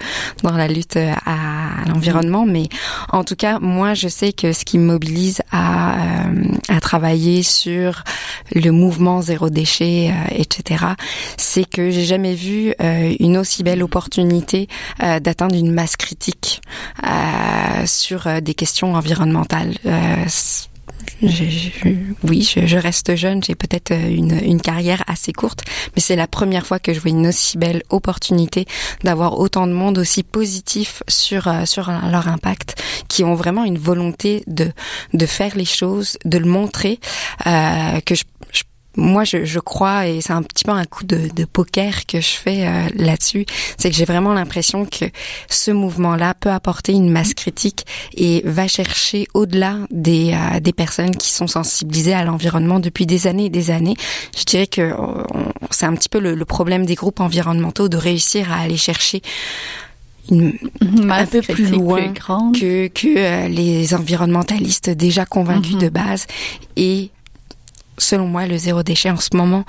dans 0.42 0.56
la 0.56 0.68
lutte 0.68 0.96
à, 0.96 1.14
à 1.24 1.84
l'environnement. 1.88 2.46
Mais 2.46 2.68
en 3.12 3.24
tout 3.24 3.36
cas, 3.36 3.58
moi, 3.60 3.94
je 3.94 4.08
sais 4.08 4.32
que 4.32 4.52
ce 4.52 4.64
qui 4.64 4.78
me 4.78 4.84
mobilise 4.86 5.42
à 5.52 6.26
euh, 6.26 6.44
à 6.68 6.80
travailler 6.80 7.42
sur 7.42 8.04
le 8.54 8.70
mouvement 8.70 9.20
zéro 9.22 9.50
déchet, 9.50 10.10
euh, 10.12 10.34
etc., 10.34 10.84
c'est 11.36 11.68
que 11.68 11.90
j'ai 11.90 12.04
jamais 12.04 12.34
vu 12.34 12.72
euh, 12.80 13.14
une 13.20 13.36
aussi 13.36 13.62
belle 13.62 13.82
opportunité 13.82 14.68
euh, 15.02 15.20
d'atteindre 15.20 15.54
une 15.56 15.72
masse 15.72 15.96
critique 15.96 16.60
euh, 17.04 17.86
sur 17.86 18.26
euh, 18.26 18.40
des 18.40 18.54
questions 18.54 18.94
environnementales. 18.94 19.74
Oui, 22.22 22.42
je, 22.42 22.66
je 22.66 22.76
reste 22.76 23.14
jeune, 23.16 23.42
j'ai 23.42 23.54
peut-être 23.54 23.90
euh, 23.92 24.08
une, 24.08 24.38
une 24.42 24.60
carrière 24.60 25.02
assez 25.06 25.32
courte, 25.32 25.62
mais 25.94 26.02
c'est 26.02 26.16
la 26.16 26.26
première 26.26 26.66
fois 26.66 26.78
que 26.78 26.92
je 26.92 27.00
vois 27.00 27.10
une 27.10 27.26
aussi 27.26 27.58
belle 27.58 27.82
opportunité 27.90 28.66
d'avoir 29.04 29.38
autant 29.38 29.66
de 29.66 29.72
monde 29.72 29.98
aussi 29.98 30.22
positif 30.22 31.02
sur 31.08 31.48
euh, 31.48 31.64
sur 31.64 31.90
leur 31.90 32.28
impact, 32.28 32.82
qui 33.08 33.24
ont 33.24 33.34
vraiment 33.34 33.64
une 33.64 33.78
volonté 33.78 34.42
de 34.46 34.72
de 35.14 35.26
faire 35.26 35.56
les 35.56 35.64
choses, 35.64 36.18
de 36.24 36.38
le 36.38 36.46
montrer, 36.46 37.00
euh, 37.46 38.00
que 38.00 38.14
je 38.14 38.24
moi, 38.96 39.24
je, 39.24 39.44
je 39.44 39.60
crois, 39.60 40.06
et 40.08 40.20
c'est 40.20 40.32
un 40.32 40.42
petit 40.42 40.64
peu 40.64 40.72
un 40.72 40.84
coup 40.84 41.04
de, 41.04 41.28
de 41.34 41.44
poker 41.44 42.06
que 42.06 42.20
je 42.20 42.30
fais 42.30 42.66
euh, 42.66 42.88
là-dessus, 42.96 43.46
c'est 43.78 43.90
que 43.90 43.96
j'ai 43.96 44.04
vraiment 44.04 44.32
l'impression 44.32 44.86
que 44.86 45.04
ce 45.48 45.70
mouvement-là 45.70 46.34
peut 46.34 46.50
apporter 46.50 46.92
une 46.92 47.10
masse 47.10 47.34
critique 47.34 47.86
et 48.16 48.42
va 48.44 48.66
chercher 48.68 49.28
au-delà 49.34 49.76
des, 49.90 50.32
euh, 50.34 50.60
des 50.60 50.72
personnes 50.72 51.14
qui 51.16 51.30
sont 51.30 51.46
sensibilisées 51.46 52.14
à 52.14 52.24
l'environnement 52.24 52.80
depuis 52.80 53.06
des 53.06 53.26
années 53.26 53.46
et 53.46 53.50
des 53.50 53.70
années. 53.70 53.96
Je 54.36 54.44
dirais 54.44 54.66
que 54.66 54.80
euh, 54.80 54.94
c'est 55.70 55.86
un 55.86 55.94
petit 55.94 56.08
peu 56.08 56.18
le, 56.18 56.34
le 56.34 56.44
problème 56.44 56.86
des 56.86 56.94
groupes 56.94 57.20
environnementaux 57.20 57.88
de 57.88 57.96
réussir 57.96 58.52
à 58.52 58.56
aller 58.56 58.76
chercher 58.76 59.22
une, 60.30 60.54
Masse 61.04 61.30
peu 61.30 61.40
plus 61.40 61.70
loin 61.70 62.12
que, 62.52 62.88
que 62.88 63.16
euh, 63.16 63.48
les 63.48 63.94
environnementalistes 63.94 64.90
déjà 64.90 65.24
convaincus 65.24 65.74
Mhm. 65.74 65.80
de 65.80 65.88
base. 65.88 66.26
Et 66.76 67.10
selon 67.98 68.26
moi, 68.26 68.46
le 68.46 68.56
zéro 68.56 68.82
déchet 68.82 69.10
en 69.10 69.16
ce 69.16 69.30
moment 69.34 69.64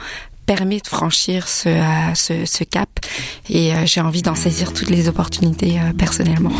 permet 0.47 0.79
de 0.79 0.87
franchir 0.87 1.47
ce, 1.47 1.69
euh, 1.69 2.45
ce, 2.45 2.63
cap 2.63 2.89
et 3.49 3.73
euh, 3.73 3.85
j'ai 3.85 4.01
envie 4.01 4.21
d'en 4.21 4.33
saisir 4.33 4.73
toutes 4.73 4.89
les 4.89 5.09
opportunités 5.09 5.77
euh, 5.77 5.93
personnellement. 5.95 6.53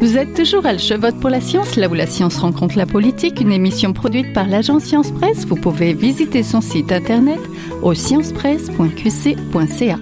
Vous 0.00 0.16
êtes 0.16 0.34
toujours 0.34 0.66
à 0.66 0.76
Je 0.76 0.94
vote 0.94 1.20
pour 1.20 1.30
la 1.30 1.40
science, 1.40 1.76
là 1.76 1.88
où 1.88 1.94
la 1.94 2.06
science 2.06 2.38
rencontre 2.38 2.76
la 2.76 2.86
politique, 2.86 3.40
une 3.40 3.52
émission 3.52 3.92
produite 3.92 4.32
par 4.32 4.48
l'agence 4.48 4.84
Science 4.84 5.12
Presse. 5.12 5.46
Vous 5.46 5.56
pouvez 5.56 5.94
visiter 5.94 6.42
son 6.42 6.60
site 6.60 6.90
internet 6.90 7.40
au 7.82 7.94
sciencepresse.qc.ca. 7.94 9.98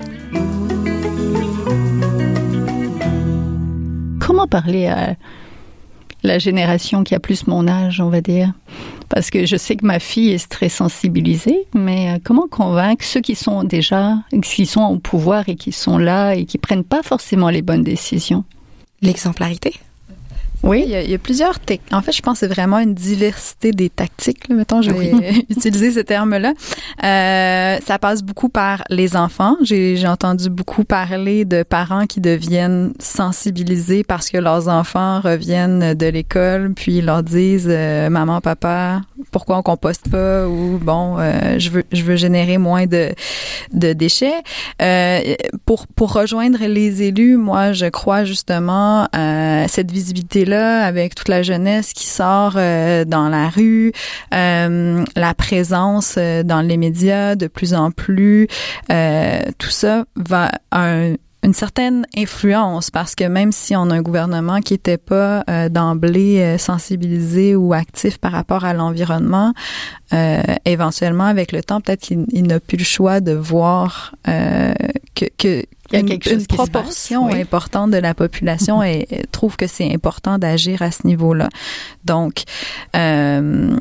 Comment 4.20 4.46
parler 4.46 4.86
à 4.86 5.16
la 6.26 6.38
génération 6.38 7.04
qui 7.04 7.14
a 7.14 7.20
plus 7.20 7.46
mon 7.46 7.66
âge, 7.68 8.00
on 8.00 8.08
va 8.08 8.20
dire 8.20 8.52
Parce 9.08 9.30
que 9.30 9.46
je 9.46 9.56
sais 9.56 9.76
que 9.76 9.86
ma 9.86 9.98
fille 9.98 10.32
est 10.32 10.48
très 10.48 10.68
sensibilisée, 10.68 11.66
mais 11.74 12.10
euh, 12.10 12.18
comment 12.22 12.48
convaincre 12.48 13.04
ceux 13.04 13.20
qui 13.20 13.34
sont 13.34 13.64
déjà, 13.64 14.18
qui 14.42 14.66
sont 14.66 14.82
au 14.82 14.98
pouvoir 14.98 15.48
et 15.48 15.56
qui 15.56 15.72
sont 15.72 15.98
là 15.98 16.34
et 16.34 16.44
qui 16.44 16.58
prennent 16.58 16.84
pas 16.84 17.02
forcément 17.02 17.48
les 17.48 17.62
bonnes 17.62 17.84
décisions? 17.84 18.44
L'exemplarité? 19.02 19.74
Oui, 20.66 20.82
il 20.84 20.90
y, 20.90 20.96
a, 20.96 21.02
il 21.02 21.10
y 21.10 21.14
a 21.14 21.18
plusieurs 21.18 21.60
techniques. 21.60 21.92
En 21.92 22.02
fait, 22.02 22.10
je 22.10 22.20
pense 22.22 22.40
que 22.40 22.46
c'est 22.46 22.52
vraiment 22.52 22.80
une 22.80 22.92
diversité 22.94 23.70
des 23.70 23.88
tactiques. 23.88 24.48
Là. 24.48 24.56
Mettons, 24.56 24.82
je 24.82 24.90
vais 24.90 25.12
utiliser 25.48 25.92
ce 25.92 26.00
terme-là. 26.00 26.54
Euh, 27.04 27.78
ça 27.86 27.98
passe 28.00 28.24
beaucoup 28.24 28.48
par 28.48 28.82
les 28.90 29.14
enfants. 29.16 29.56
J'ai 29.62 30.08
entendu 30.08 30.50
beaucoup 30.50 30.82
parler 30.82 31.44
de 31.44 31.62
parents 31.62 32.06
qui 32.06 32.20
deviennent 32.20 32.92
sensibilisés 32.98 34.02
parce 34.02 34.28
que 34.28 34.38
leurs 34.38 34.66
enfants 34.66 35.20
reviennent 35.20 35.94
de 35.94 36.06
l'école, 36.06 36.72
puis 36.74 36.96
ils 36.96 37.04
leur 37.04 37.22
disent 37.22 37.68
euh, 37.70 38.10
maman, 38.10 38.40
papa, 38.40 39.02
pourquoi 39.30 39.58
on 39.58 39.62
composte 39.62 40.10
pas 40.10 40.48
ou 40.48 40.78
bon, 40.78 41.16
euh, 41.18 41.58
je 41.58 41.70
veux 41.70 41.84
je 41.92 42.02
veux 42.02 42.16
générer 42.16 42.58
moins 42.58 42.86
de 42.86 43.12
de 43.72 43.92
déchets. 43.92 44.42
Euh, 44.82 45.20
pour 45.64 45.86
pour 45.86 46.12
rejoindre 46.12 46.58
les 46.66 47.02
élus, 47.02 47.36
moi, 47.36 47.72
je 47.72 47.86
crois 47.86 48.24
justement 48.24 49.08
à 49.12 49.68
cette 49.68 49.92
visibilité 49.92 50.44
avec 50.62 51.14
toute 51.14 51.28
la 51.28 51.42
jeunesse 51.42 51.92
qui 51.92 52.06
sort 52.06 52.54
euh, 52.56 53.04
dans 53.04 53.28
la 53.28 53.48
rue, 53.48 53.92
euh, 54.34 55.04
la 55.14 55.34
présence 55.34 56.14
euh, 56.18 56.42
dans 56.42 56.60
les 56.60 56.76
médias 56.76 57.34
de 57.36 57.46
plus 57.46 57.74
en 57.74 57.90
plus, 57.90 58.48
euh, 58.90 59.40
tout 59.58 59.70
ça 59.70 60.04
va 60.16 60.50
un, 60.72 61.14
une 61.46 61.54
certaine 61.54 62.06
influence 62.16 62.90
parce 62.90 63.14
que 63.14 63.22
même 63.22 63.52
si 63.52 63.76
on 63.76 63.88
a 63.90 63.94
un 63.94 64.02
gouvernement 64.02 64.60
qui 64.60 64.74
n'était 64.74 64.98
pas 64.98 65.44
euh, 65.48 65.68
d'emblée 65.68 66.40
euh, 66.40 66.58
sensibilisé 66.58 67.54
ou 67.54 67.72
actif 67.72 68.18
par 68.18 68.32
rapport 68.32 68.64
à 68.64 68.74
l'environnement, 68.74 69.54
euh, 70.12 70.42
éventuellement 70.64 71.24
avec 71.24 71.52
le 71.52 71.62
temps, 71.62 71.80
peut-être 71.80 72.00
qu'il 72.00 72.46
n'a 72.46 72.58
plus 72.58 72.76
le 72.76 72.84
choix 72.84 73.20
de 73.20 73.32
voir 73.32 74.14
que, 74.24 75.24
que 75.38 75.64
il 75.92 76.00
y 76.00 76.02
a 76.02 76.02
quelque 76.02 76.30
une, 76.30 76.38
chose 76.38 76.46
proportion 76.48 77.28
importante 77.28 77.92
de 77.92 77.98
la 77.98 78.12
population 78.12 78.82
et, 78.82 79.06
trouve 79.30 79.56
que 79.56 79.68
c'est 79.68 79.92
important 79.92 80.38
d'agir 80.38 80.82
à 80.82 80.90
ce 80.90 81.06
niveau-là. 81.06 81.48
Donc, 82.04 82.42
euh, 82.96 83.76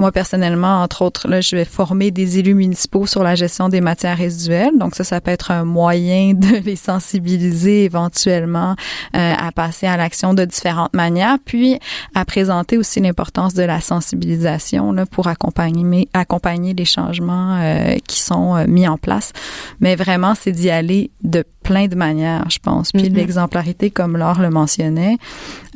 moi, 0.00 0.12
personnellement, 0.12 0.82
entre 0.82 1.02
autres, 1.02 1.28
là, 1.28 1.42
je 1.42 1.54
vais 1.54 1.66
former 1.66 2.10
des 2.10 2.38
élus 2.38 2.54
municipaux 2.54 3.06
sur 3.06 3.22
la 3.22 3.34
gestion 3.34 3.68
des 3.68 3.82
matières 3.82 4.16
résiduelles. 4.16 4.78
Donc, 4.78 4.94
ça, 4.94 5.04
ça 5.04 5.20
peut 5.20 5.30
être 5.30 5.50
un 5.50 5.64
moyen 5.64 6.32
de 6.34 6.56
les 6.64 6.74
sensibiliser 6.74 7.84
éventuellement 7.84 8.74
euh, 9.14 9.34
à 9.38 9.52
passer 9.52 9.86
à 9.86 9.98
l'action 9.98 10.32
de 10.32 10.46
différentes 10.46 10.94
manières, 10.94 11.36
puis 11.44 11.78
à 12.14 12.24
présenter 12.24 12.78
aussi 12.78 13.00
l'importance 13.00 13.52
de 13.52 13.62
la 13.62 13.80
sensibilisation 13.80 14.92
là, 14.92 15.04
pour 15.04 15.26
accompagner, 15.28 16.08
accompagner 16.14 16.72
les 16.72 16.86
changements 16.86 17.58
euh, 17.60 17.96
qui 18.06 18.20
sont 18.20 18.56
euh, 18.56 18.64
mis 18.66 18.88
en 18.88 18.96
place. 18.96 19.32
Mais 19.80 19.96
vraiment, 19.96 20.34
c'est 20.34 20.52
d'y 20.52 20.70
aller 20.70 21.10
de 21.22 21.44
plein 21.62 21.88
de 21.88 21.94
manières, 21.94 22.48
je 22.48 22.58
pense. 22.58 22.90
Puis 22.92 23.02
mm-hmm. 23.02 23.14
l'exemplarité, 23.14 23.90
comme 23.90 24.16
Laure 24.16 24.40
le 24.40 24.48
mentionnait, 24.48 25.18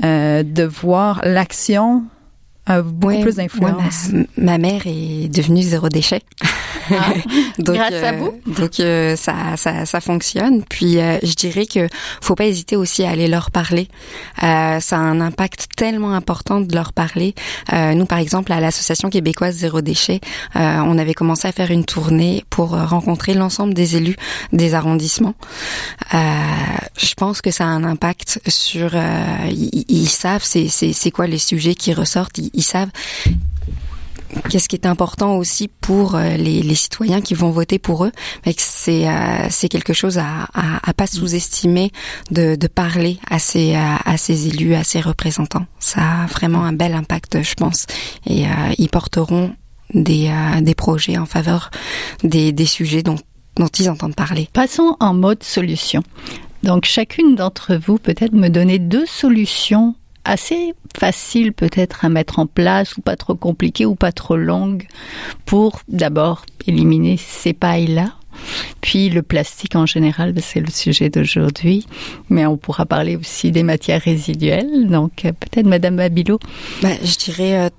de 0.02 0.64
voir 0.64 1.20
l'action 1.24 2.04
beaucoup 2.83 3.20
plus 3.20 3.37
d'influence. 3.37 4.11
ma, 4.37 4.59
mère 4.59 4.83
est 4.87 5.29
devenue 5.29 5.62
zéro 5.62 5.88
déchet. 5.88 6.22
Ah, 6.90 7.12
donc, 7.59 7.77
grâce 7.77 7.92
à 7.92 8.12
euh, 8.12 8.18
vous. 8.18 8.53
Donc 8.53 8.81
euh, 8.81 9.16
ça, 9.16 9.57
ça, 9.57 9.87
ça 9.87 10.00
fonctionne. 10.00 10.62
Puis 10.64 10.98
euh, 10.98 11.18
je 11.22 11.35
dirais 11.35 11.66
que 11.66 11.88
faut 12.20 12.35
pas 12.35 12.46
hésiter 12.46 12.77
aussi 12.77 13.05
à 13.05 13.11
aller 13.11 13.29
leur 13.29 13.50
parler. 13.50 13.88
ça 14.40 14.81
a 14.92 14.98
un 14.98 15.20
impact 15.20 15.68
tellement 15.77 16.12
important 16.12 16.61
de 16.61 16.74
leur 16.74 16.92
parler. 16.92 17.35
nous, 17.72 18.07
par 18.07 18.18
exemple, 18.18 18.53
à 18.53 18.61
l'association 18.61 19.11
québécoise 19.11 19.57
zéro 19.57 19.81
déchet, 19.81 20.20
on 20.55 20.98
avait 20.98 21.14
commencé 21.14 21.48
à 21.48 21.53
faire 21.53 21.70
une 21.70 21.85
tournée 21.85 22.44
pour 22.50 22.70
rencontrer 22.70 23.35
l'ensemble 23.35 23.74
des 23.74 23.96
élus 23.96 24.16
des 24.53 24.74
arrondissements. 24.74 25.35
je 26.12 27.14
pense 27.16 27.40
que 27.40 27.50
ça 27.50 27.64
a 27.64 27.68
un 27.68 27.85
impact 27.85 28.40
sur. 28.46 28.94
Ils, 29.50 29.85
ils, 29.88 30.09
savent 30.09 30.44
c'est 30.44 30.68
c'est 30.68 31.11
quoi 31.11 31.27
les 31.27 31.38
sujets 31.38 31.74
qui 31.74 31.92
ressortent 31.92 32.38
ils 32.53 32.53
savent 32.62 32.90
qu'est-ce 34.48 34.68
qui 34.68 34.76
est 34.76 34.86
important 34.86 35.36
aussi 35.36 35.68
pour 35.68 36.16
euh, 36.16 36.36
les, 36.36 36.74
citoyens 36.74 37.20
qui 37.20 37.34
vont 37.34 37.50
voter 37.50 37.78
pour 37.78 38.04
eux, 38.04 38.12
euh, 38.46 39.46
c'est 39.50 39.68
quelque 39.68 39.92
chose 39.92 40.18
à, 40.18 40.48
à, 40.54 40.92
pas 40.92 41.06
sous-estimer 41.06 41.92
de, 42.30 42.56
parler 42.66 43.18
à 43.30 43.38
ces 43.38 44.48
élus, 44.48 44.74
à 44.74 44.84
ces 44.84 45.00
représentants. 45.00 45.66
Ça 45.78 46.00
a 46.00 46.26
vraiment 46.26 46.64
un 46.64 46.72
bel 46.72 46.94
impact, 46.94 47.42
je 47.42 47.54
pense, 47.54 47.86
et 48.26 48.46
euh, 48.46 48.50
ils 48.78 48.88
porteront 48.88 49.54
des 49.92 50.74
projets 50.76 51.18
en 51.18 51.26
faveur 51.26 51.70
des 52.22 52.66
sujets 52.66 53.02
dont 53.02 53.18
dont 53.56 53.68
ils 53.68 53.88
entendent 53.88 54.16
parler. 54.16 54.48
Passons 54.52 54.96
en 55.00 55.14
mode 55.14 55.42
solution. 55.42 56.02
Donc 56.62 56.86
chacune 56.86 57.36
d'entre 57.36 57.76
vous 57.76 57.98
peut-être 57.98 58.32
me 58.32 58.48
donner 58.48 58.78
deux 58.78 59.06
solutions 59.06 59.94
assez 60.24 60.74
facile 60.96 61.52
peut-être 61.52 62.04
à 62.04 62.08
mettre 62.08 62.38
en 62.38 62.46
place 62.46 62.96
ou 62.96 63.00
pas 63.00 63.16
trop 63.16 63.34
compliqué 63.34 63.87
ou 63.87 63.94
pas 63.94 64.12
trop 64.12 64.37
longue 64.37 64.87
pour 65.44 65.80
d'abord 65.88 66.46
éliminer 66.66 67.16
ces 67.16 67.52
pailles-là. 67.52 68.14
Puis 68.80 69.10
le 69.10 69.22
plastique 69.22 69.76
en 69.76 69.87
général, 69.87 70.34
c'est 70.40 70.60
le 70.60 70.70
sujet 70.70 71.08
d'aujourd'hui, 71.08 71.87
mais 72.28 72.46
on 72.46 72.56
pourra 72.56 72.84
parler 72.84 73.16
aussi 73.16 73.52
des 73.52 73.62
matières 73.62 74.02
résiduelles. 74.02 74.88
Donc 74.88 75.24
euh, 75.24 75.32
peut-être 75.32 75.66
Madame 75.66 75.96
Babilo. 75.96 76.38
Bah, 76.82 76.88
je 77.02 77.16
dirais 77.16 77.66
euh, 77.66 77.70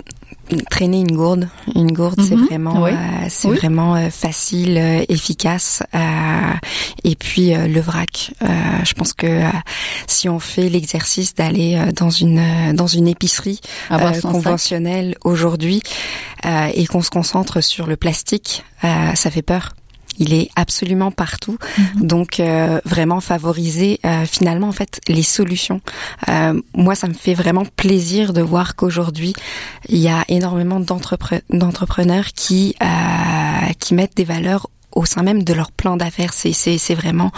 traîner 0.70 1.00
une 1.00 1.16
gourde 1.16 1.50
une 1.76 1.92
gourde 1.92 2.22
c'est 2.22 2.36
mhm. 2.36 2.46
vraiment 2.46 2.86
euh, 2.86 2.92
c'est 3.30 3.50
vraiment 3.50 3.96
euh, 3.96 4.10
facile 4.10 4.78
euh, 4.78 5.06
efficace 5.10 5.84
et 7.04 7.16
puis 7.16 7.54
le 7.54 7.80
vrac 7.80 8.32
je 8.42 8.94
pense 8.94 9.14
que 9.14 9.42
si 10.08 10.30
on 10.30 10.40
fait 10.40 10.70
l'exercice 10.70 11.36
d'aller 11.36 11.80
dans 11.96 12.10
une 12.10 12.74
dans 12.74 12.88
une 12.88 13.08
épicerie 13.08 13.60
conventionnelle 14.22 15.16
aujourd'hui 15.24 15.82
et 16.44 16.86
qu'on 16.88 17.02
se 17.02 17.10
concentre 17.10 17.62
sur 17.62 17.88
le 17.88 17.96
plastique 17.96 18.64
ça 18.82 19.32
fait 19.32 19.42
peur 19.42 19.74
il 20.18 20.34
est 20.34 20.50
absolument 20.56 21.12
partout. 21.12 21.58
Mhm. 21.78 22.08
Donc 22.08 22.40
euh, 22.40 22.80
vraiment 22.86 23.22
favoriser 23.22 24.00
euh, 24.06 24.26
finalement 24.26 24.68
en 24.68 24.72
fait 24.72 25.02
les 25.08 25.24
solutions. 25.24 25.82
Euh, 26.30 26.60
moi, 26.76 26.96
ça 26.96 27.08
me 27.08 27.14
fait 27.14 27.34
vraiment 27.34 27.66
plaisir 27.66 28.34
de 28.34 28.42
voir 28.42 28.76
qu'aujourd'hui 28.76 29.34
il 29.90 30.00
y 30.00 30.10
a 30.10 30.24
énormément 30.28 30.80
d'entrepreneurs 30.80 32.28
qui 32.36 32.76
qui 33.80 33.94
mettent 33.94 34.16
des 34.16 34.24
valeurs 34.24 34.68
au 34.92 35.06
sein 35.06 35.24
même 35.24 35.44
de 35.44 35.54
leur 35.54 35.72
plan 35.72 35.98
d'affaires. 35.98 36.34
C'est 36.34 36.54
c'est 36.54 36.96
vraiment 36.96 37.32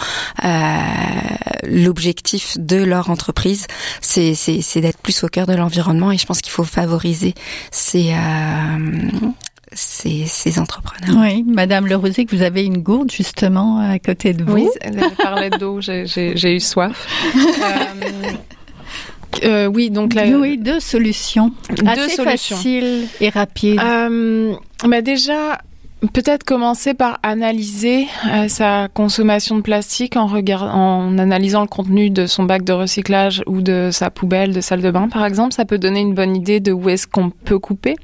l'objectif 1.64 2.56
de 2.58 2.76
leur 2.76 3.10
entreprise. 3.10 3.66
C'est 4.00 4.34
c'est 4.34 4.80
d'être 4.80 4.98
plus 4.98 5.24
au 5.24 5.28
cœur 5.28 5.46
de 5.46 5.54
l'environnement 5.54 6.12
et 6.12 6.18
je 6.18 6.26
pense 6.26 6.40
qu'il 6.40 6.52
faut 6.52 6.64
favoriser 6.64 7.34
ces 7.70 8.14
ces, 9.72 10.24
ces 10.26 10.58
entrepreneurs. 10.58 11.16
Oui, 11.20 11.44
Madame 11.46 11.86
Le 11.86 11.98
que 11.98 12.36
vous 12.36 12.42
avez 12.42 12.64
une 12.64 12.78
gourde 12.78 13.10
justement 13.10 13.78
à 13.78 13.98
côté 13.98 14.32
de 14.32 14.44
vous. 14.44 14.54
Oui, 14.54 14.68
elle 14.80 15.00
parlait 15.22 15.50
d'eau, 15.50 15.80
j'ai 15.80 16.54
eu 16.54 16.60
soif. 16.60 17.06
Euh, 17.34 18.32
euh, 19.44 19.66
oui, 19.66 19.90
donc 19.90 20.14
là, 20.14 20.24
oui, 20.26 20.58
deux 20.58 20.80
solutions, 20.80 21.52
deux 21.76 21.86
assez 21.86 22.16
solutions. 22.16 22.56
faciles 22.56 23.06
et 23.20 23.28
rapides. 23.28 23.80
Euh, 23.82 24.54
bah 24.84 25.02
déjà, 25.02 25.58
Peut-être 26.12 26.44
commencer 26.44 26.94
par 26.94 27.18
analyser 27.24 28.06
euh, 28.32 28.46
sa 28.46 28.86
consommation 28.86 29.56
de 29.56 29.62
plastique 29.62 30.16
en, 30.16 30.28
regard 30.28 30.62
en 30.62 31.18
analysant 31.18 31.60
le 31.60 31.66
contenu 31.66 32.08
de 32.08 32.26
son 32.26 32.44
bac 32.44 32.62
de 32.62 32.72
recyclage 32.72 33.42
ou 33.46 33.62
de 33.62 33.88
sa 33.90 34.08
poubelle 34.08 34.54
de 34.54 34.60
salle 34.60 34.80
de 34.80 34.92
bain, 34.92 35.08
par 35.08 35.24
exemple. 35.24 35.54
Ça 35.54 35.64
peut 35.64 35.78
donner 35.78 35.98
une 35.98 36.14
bonne 36.14 36.36
idée 36.36 36.60
de 36.60 36.70
où 36.70 36.88
est-ce 36.88 37.08
qu'on 37.08 37.30
peut 37.30 37.58
couper. 37.58 37.96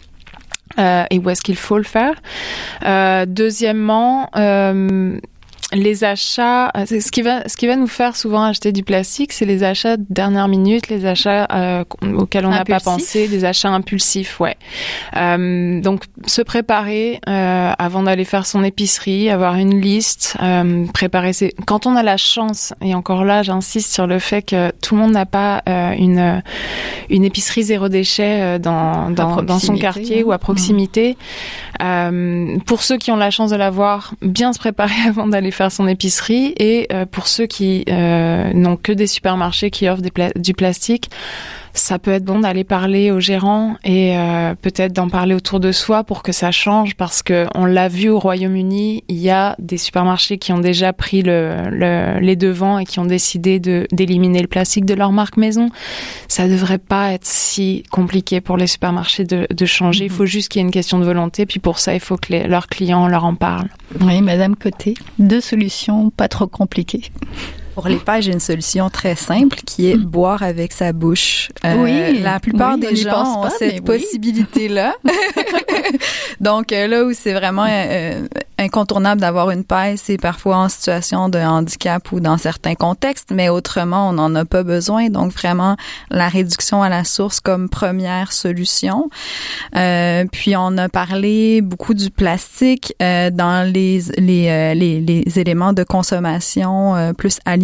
Euh, 0.78 1.04
et 1.10 1.18
où 1.18 1.30
est-ce 1.30 1.42
qu'il 1.42 1.56
faut 1.56 1.78
le 1.78 1.84
faire? 1.84 2.14
Euh, 2.84 3.26
deuxièmement, 3.26 4.30
euh, 4.36 5.18
les 5.74 6.04
achats, 6.04 6.70
euh, 6.76 6.86
ce 6.86 7.10
qui 7.10 7.22
va, 7.22 7.46
ce 7.48 7.56
qui 7.56 7.66
va 7.66 7.76
nous 7.76 7.86
faire 7.86 8.16
souvent 8.16 8.44
acheter 8.44 8.72
du 8.72 8.82
plastique, 8.82 9.32
c'est 9.32 9.44
les 9.44 9.62
achats 9.64 9.96
de 9.96 10.04
dernière 10.08 10.48
minute, 10.48 10.88
les 10.88 11.04
achats 11.04 11.46
euh, 11.52 11.84
auxquels 12.16 12.46
on 12.46 12.50
n'a 12.50 12.64
pas 12.64 12.80
pensé, 12.80 13.28
des 13.28 13.44
achats 13.44 13.70
impulsifs, 13.70 14.40
ouais. 14.40 14.56
Euh, 15.16 15.80
donc 15.80 16.04
se 16.26 16.42
préparer 16.42 17.20
euh, 17.28 17.72
avant 17.76 18.04
d'aller 18.04 18.24
faire 18.24 18.46
son 18.46 18.62
épicerie, 18.62 19.30
avoir 19.30 19.56
une 19.56 19.80
liste, 19.80 20.36
euh, 20.42 20.86
préparer 20.92 21.32
ses. 21.32 21.54
Quand 21.66 21.86
on 21.86 21.96
a 21.96 22.02
la 22.02 22.16
chance, 22.16 22.72
et 22.80 22.94
encore 22.94 23.24
là, 23.24 23.42
j'insiste 23.42 23.92
sur 23.92 24.06
le 24.06 24.18
fait 24.18 24.42
que 24.42 24.70
tout 24.82 24.94
le 24.94 25.00
monde 25.00 25.12
n'a 25.12 25.26
pas 25.26 25.62
une 25.66 26.42
une 27.10 27.24
épicerie 27.24 27.64
zéro 27.64 27.88
déchet 27.88 28.58
dans 28.58 29.10
dans, 29.10 29.42
dans 29.42 29.58
son 29.58 29.76
quartier 29.76 30.22
ou 30.22 30.32
à 30.32 30.38
proximité. 30.38 31.16
Mmh. 31.80 32.60
pour 32.66 32.82
ceux 32.82 32.96
qui 32.96 33.10
ont 33.10 33.16
la 33.16 33.30
chance 33.30 33.50
de 33.50 33.56
l'avoir, 33.56 34.14
bien 34.22 34.52
se 34.52 34.58
préparer 34.58 34.94
avant 35.08 35.26
d'aller 35.26 35.50
faire 35.50 35.63
son 35.70 35.86
épicerie 35.86 36.54
et 36.58 36.86
euh, 36.92 37.06
pour 37.06 37.28
ceux 37.28 37.46
qui 37.46 37.84
euh, 37.88 38.52
n'ont 38.52 38.76
que 38.76 38.92
des 38.92 39.06
supermarchés 39.06 39.70
qui 39.70 39.88
offrent 39.88 40.02
du 40.36 40.54
plastique, 40.54 41.10
ça 41.74 41.98
peut 41.98 42.12
être 42.12 42.24
bon 42.24 42.38
d'aller 42.38 42.62
parler 42.62 43.10
aux 43.10 43.18
gérants 43.18 43.74
et 43.82 44.16
euh, 44.16 44.54
peut-être 44.54 44.92
d'en 44.92 45.08
parler 45.08 45.34
autour 45.34 45.58
de 45.58 45.72
soi 45.72 46.04
pour 46.04 46.22
que 46.22 46.30
ça 46.30 46.52
change 46.52 46.94
parce 46.94 47.22
que 47.22 47.46
on 47.54 47.66
l'a 47.66 47.88
vu 47.88 48.08
au 48.08 48.20
Royaume-Uni, 48.20 49.02
il 49.08 49.16
y 49.16 49.28
a 49.28 49.56
des 49.58 49.76
supermarchés 49.76 50.38
qui 50.38 50.52
ont 50.52 50.60
déjà 50.60 50.92
pris 50.92 51.22
le, 51.22 52.20
les 52.20 52.36
devants 52.36 52.78
et 52.78 52.84
qui 52.84 53.00
ont 53.00 53.04
décidé 53.04 53.58
de 53.58 53.88
d'éliminer 53.92 54.40
le 54.40 54.46
plastique 54.46 54.84
de 54.84 54.94
leur 54.94 55.10
marque 55.10 55.36
maison. 55.36 55.68
Ça 56.28 56.48
devrait 56.48 56.78
pas 56.78 57.12
être 57.12 57.26
si 57.26 57.82
compliqué 57.90 58.40
pour 58.40 58.56
les 58.56 58.68
supermarchés 58.68 59.24
de, 59.24 59.48
de 59.52 59.66
changer. 59.66 60.04
Il 60.04 60.10
mhm. 60.12 60.16
faut 60.16 60.26
juste 60.26 60.50
qu'il 60.50 60.60
y 60.60 60.62
ait 60.62 60.66
une 60.66 60.72
question 60.72 61.00
de 61.00 61.04
volonté. 61.04 61.44
Puis 61.44 61.58
pour 61.58 61.80
ça, 61.80 61.92
il 61.92 62.00
faut 62.00 62.16
que 62.16 62.32
les, 62.32 62.46
leurs 62.46 62.68
clients 62.68 63.08
leur 63.08 63.24
en 63.24 63.34
parlent. 63.34 63.70
Oui, 64.00 64.22
Madame 64.22 64.54
Côté, 64.54 64.94
deux 65.18 65.40
solutions 65.40 66.10
pas 66.10 66.28
trop 66.28 66.46
compliquées. 66.46 67.10
Pour 67.74 67.88
les 67.88 67.96
pages, 67.96 68.24
j'ai 68.24 68.32
une 68.32 68.40
solution 68.40 68.88
très 68.88 69.16
simple 69.16 69.58
qui 69.66 69.90
est 69.90 69.96
mm. 69.96 70.04
boire 70.04 70.42
avec 70.42 70.72
sa 70.72 70.92
bouche. 70.92 71.50
Euh, 71.64 71.74
oui, 71.76 72.20
la 72.20 72.38
plupart 72.38 72.78
des 72.78 72.94
gens 72.94 73.44
ont 73.44 73.50
cette 73.50 73.84
possibilité-là. 73.84 74.94
Donc 76.40 76.72
euh, 76.72 76.86
là 76.86 77.04
où 77.04 77.12
c'est 77.12 77.32
vraiment 77.32 77.66
euh, 77.68 78.26
incontournable 78.58 79.20
d'avoir 79.20 79.50
une 79.50 79.64
paille, 79.64 79.98
c'est 79.98 80.16
parfois 80.16 80.56
en 80.56 80.68
situation 80.68 81.28
de 81.28 81.38
handicap 81.38 82.10
ou 82.12 82.20
dans 82.20 82.38
certains 82.38 82.74
contextes, 82.74 83.30
mais 83.32 83.48
autrement, 83.48 84.08
on 84.08 84.12
n'en 84.12 84.34
a 84.34 84.44
pas 84.44 84.62
besoin. 84.62 85.08
Donc, 85.08 85.32
vraiment, 85.32 85.76
la 86.10 86.28
réduction 86.28 86.82
à 86.82 86.88
la 86.88 87.04
source 87.04 87.40
comme 87.40 87.68
première 87.68 88.32
solution. 88.32 89.10
Euh, 89.76 90.24
puis, 90.30 90.56
on 90.56 90.76
a 90.78 90.88
parlé 90.88 91.60
beaucoup 91.62 91.94
du 91.94 92.10
plastique 92.10 92.94
euh, 93.02 93.30
dans 93.30 93.68
les, 93.70 94.00
les, 94.18 94.74
les, 94.74 95.00
les, 95.00 95.38
éléments 95.38 95.72
de 95.72 95.82
consommation 95.82 97.12
plus 97.18 97.38
alimentaire, 97.44 97.63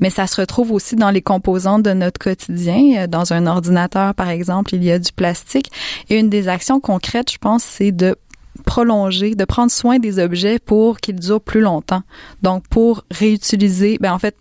mais 0.00 0.10
ça 0.10 0.26
se 0.26 0.40
retrouve 0.40 0.72
aussi 0.72 0.96
dans 0.96 1.10
les 1.10 1.22
composantes 1.22 1.82
de 1.82 1.92
notre 1.92 2.18
quotidien. 2.18 3.06
Dans 3.06 3.32
un 3.32 3.46
ordinateur, 3.46 4.14
par 4.14 4.28
exemple, 4.28 4.74
il 4.74 4.84
y 4.84 4.90
a 4.90 4.98
du 4.98 5.12
plastique. 5.12 5.70
Et 6.08 6.18
une 6.18 6.30
des 6.30 6.48
actions 6.48 6.80
concrètes, 6.80 7.32
je 7.32 7.38
pense, 7.38 7.62
c'est 7.62 7.92
de 7.92 8.16
prolonger, 8.68 9.34
de 9.34 9.46
prendre 9.46 9.72
soin 9.72 9.98
des 9.98 10.18
objets 10.18 10.58
pour 10.58 11.00
qu'ils 11.00 11.18
durent 11.18 11.40
plus 11.40 11.62
longtemps. 11.62 12.02
Donc 12.42 12.68
pour 12.68 13.04
réutiliser, 13.10 13.96
ben 13.98 14.12
en 14.12 14.18
fait 14.18 14.36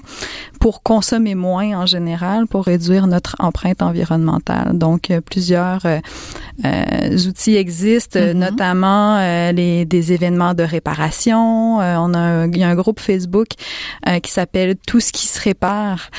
pour 0.60 0.84
consommer 0.84 1.34
moins 1.34 1.80
en 1.80 1.86
général, 1.86 2.46
pour 2.46 2.66
réduire 2.66 3.08
notre 3.08 3.38
empreinte 3.40 3.82
environnementale. 3.82 4.78
Donc 4.78 5.12
euh, 5.12 5.22
plusieurs 5.22 5.86
euh, 5.86 6.00
euh, 6.66 7.18
outils 7.30 7.56
existent, 7.56 8.20
mm-hmm. 8.20 8.34
notamment 8.34 9.18
les 9.52 9.86
des 9.86 10.12
événements 10.12 10.54
de 10.54 10.64
réparation. 10.64 11.78
on 11.78 12.14
a 12.14 12.48
il 12.48 12.58
y 12.58 12.64
a 12.64 12.70
un 12.70 12.76
groupe 12.76 13.00
Facebook 13.00 13.50
qui 14.24 14.32
s'appelle 14.32 14.76
Tout 14.88 15.00
ce 15.00 15.14
qui 15.14 15.28
se 15.28 15.40
répare, 15.42 16.10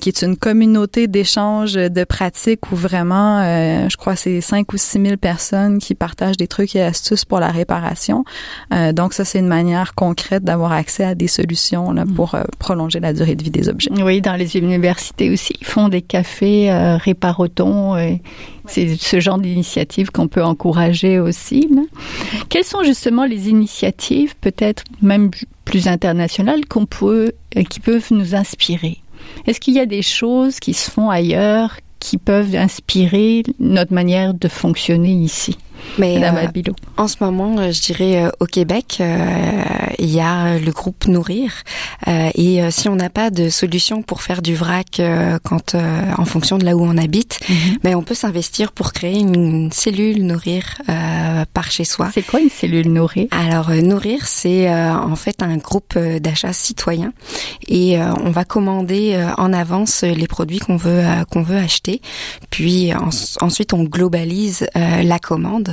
qui 0.00 0.08
est 0.08 0.22
une 0.22 0.36
communauté 0.36 1.08
d'échange 1.08 1.74
de 1.74 2.04
pratiques 2.04 2.70
où 2.72 2.76
vraiment, 2.76 3.42
je 3.88 3.96
crois, 3.96 4.16
c'est 4.16 4.40
5 4.40 4.72
ou 4.72 4.76
6 4.76 5.02
000 5.02 5.16
personnes 5.16 5.78
qui 5.78 5.94
partagent 5.94 6.36
des 6.36 6.48
trucs 6.48 6.76
et 6.76 6.82
astuces 6.82 7.24
pour 7.24 7.40
la 7.40 7.49
réparation. 7.50 8.24
Euh, 8.72 8.92
donc 8.92 9.12
ça, 9.12 9.24
c'est 9.24 9.38
une 9.38 9.46
manière 9.46 9.94
concrète 9.94 10.44
d'avoir 10.44 10.72
accès 10.72 11.04
à 11.04 11.14
des 11.14 11.28
solutions 11.28 11.92
là, 11.92 12.04
mm. 12.04 12.14
pour 12.14 12.34
euh, 12.34 12.42
prolonger 12.58 13.00
la 13.00 13.12
durée 13.12 13.34
de 13.34 13.42
vie 13.42 13.50
des 13.50 13.68
objets. 13.68 13.90
Oui, 14.02 14.20
dans 14.20 14.36
les 14.36 14.56
universités 14.56 15.30
aussi, 15.30 15.54
ils 15.60 15.66
font 15.66 15.88
des 15.88 16.02
cafés 16.02 16.70
euh, 16.70 16.96
réparotons. 16.96 17.94
c'est 18.66 18.96
ce 18.96 19.20
genre 19.20 19.38
d'initiative 19.38 20.10
qu'on 20.10 20.28
peut 20.28 20.42
encourager 20.42 21.18
aussi. 21.18 21.68
Quelles 22.48 22.64
sont 22.64 22.82
justement 22.82 23.24
les 23.24 23.48
initiatives, 23.48 24.34
peut-être 24.40 24.84
même 25.02 25.30
plus 25.64 25.88
internationales, 25.88 26.66
qu'on 26.66 26.86
peut, 26.86 27.32
qui 27.68 27.80
peuvent 27.80 28.08
nous 28.10 28.34
inspirer? 28.34 28.98
Est-ce 29.46 29.60
qu'il 29.60 29.74
y 29.74 29.80
a 29.80 29.86
des 29.86 30.02
choses 30.02 30.60
qui 30.60 30.74
se 30.74 30.90
font 30.90 31.10
ailleurs 31.10 31.76
qui 31.98 32.16
peuvent 32.16 32.54
inspirer 32.54 33.42
notre 33.58 33.92
manière 33.92 34.34
de 34.34 34.48
fonctionner 34.48 35.12
ici? 35.12 35.56
Mais 35.98 36.22
euh, 36.22 36.72
en 36.96 37.08
ce 37.08 37.16
moment, 37.20 37.56
euh, 37.58 37.72
je 37.72 37.80
dirais 37.80 38.24
euh, 38.24 38.30
au 38.40 38.46
Québec, 38.46 39.02
il 39.98 40.10
y 40.10 40.20
a 40.20 40.58
le 40.58 40.72
groupe 40.72 41.06
Nourrir. 41.06 41.52
et 42.06 42.60
si 42.70 42.88
on 42.88 42.96
n'a 42.96 43.10
pas 43.10 43.30
de 43.30 43.48
solution 43.48 44.02
pour 44.02 44.22
faire 44.22 44.42
du 44.42 44.54
vrac 44.54 45.00
quand 45.44 45.74
en 45.74 46.24
fonction 46.24 46.58
de 46.58 46.64
là 46.64 46.76
où 46.76 46.82
on 46.82 46.96
habite, 46.96 47.40
mhm. 47.48 47.56
ben, 47.82 47.96
on 47.96 48.02
peut 48.02 48.14
s'investir 48.14 48.72
pour 48.72 48.92
créer 48.92 49.18
une 49.18 49.70
cellule 49.72 50.24
Nourrir 50.24 50.80
par 51.52 51.70
chez 51.70 51.84
soi. 51.84 52.10
C'est 52.14 52.22
quoi 52.22 52.40
une 52.40 52.50
cellule 52.50 52.88
Nourrir? 52.88 53.26
Alors 53.30 53.70
Nourrir, 53.70 54.26
c'est 54.26 54.72
en 54.72 55.16
fait 55.16 55.42
un 55.42 55.56
groupe 55.56 55.98
d'achat 55.98 56.52
citoyen 56.52 57.12
et 57.68 57.98
on 58.00 58.30
va 58.30 58.44
commander 58.44 59.22
en 59.36 59.52
avance 59.52 60.02
les 60.02 60.26
produits 60.26 60.58
qu'on 60.58 60.76
veut 60.76 61.02
qu'on 61.30 61.42
veut 61.42 61.58
acheter. 61.58 62.00
Puis 62.50 62.92
ensuite 63.40 63.72
on 63.72 63.84
globalise 63.84 64.66
la 64.74 65.18
commande 65.18 65.69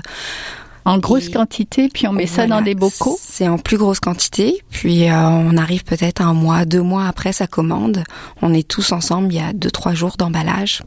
en 0.88 1.00
grosse 1.00 1.28
quantité, 1.28 1.90
puis 1.90 2.08
on 2.08 2.14
met 2.14 2.28
ça 2.28 2.48
dans 2.48 2.62
des 2.62 2.74
bocaux. 2.74 3.20
C'est 3.22 3.48
en 3.48 3.58
plus 3.58 3.78
grosse 3.78 4.00
quantité, 4.00 4.64
puis 4.70 5.10
euh, 5.10 5.14
on 5.14 5.58
arrive 5.58 5.84
peut-être 5.84 6.22
un 6.22 6.34
mois, 6.34 6.64
deux 6.64 6.82
mois 6.82 7.08
après 7.08 7.34
sa 7.34 7.46
commande. 7.46 8.04
On 8.42 8.54
est 8.54 8.66
tous 8.66 8.94
ensemble, 8.94 9.34
il 9.34 9.36
y 9.36 9.42
a 9.42 9.52
deux 9.52 9.70
trois 9.70 9.94
jours 9.94 10.16
d'emballage, 10.18 10.84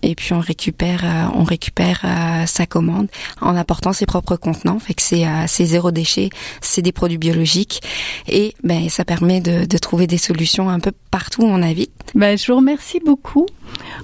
et 0.00 0.14
puis 0.14 0.32
on 0.32 0.40
récupère, 0.40 1.02
euh, 1.04 1.38
on 1.38 1.44
récupère 1.44 2.00
euh, 2.04 2.46
sa 2.46 2.64
commande 2.64 3.08
en 3.42 3.54
apportant 3.54 3.92
ses 3.92 4.06
propres 4.06 4.36
contenants. 4.36 4.78
Fait 4.78 4.94
que 4.94 5.02
c'est 5.02 5.26
c'est 5.46 5.66
zéro 5.66 5.90
déchet, 5.90 6.30
c'est 6.62 6.80
des 6.80 6.92
produits 6.92 7.18
biologiques, 7.18 7.82
et 8.26 8.54
ben 8.64 8.88
ça 8.88 9.04
permet 9.04 9.42
de, 9.42 9.66
de 9.66 9.78
trouver 9.78 10.06
des 10.06 10.16
solutions 10.16 10.70
un 10.70 10.80
peu 10.80 10.92
partout 11.10 11.42
où 11.42 11.48
on 11.48 11.60
habite. 11.60 11.90
Ben 12.14 12.38
je 12.38 12.50
vous 12.50 12.56
remercie 12.56 13.00
beaucoup. 13.04 13.44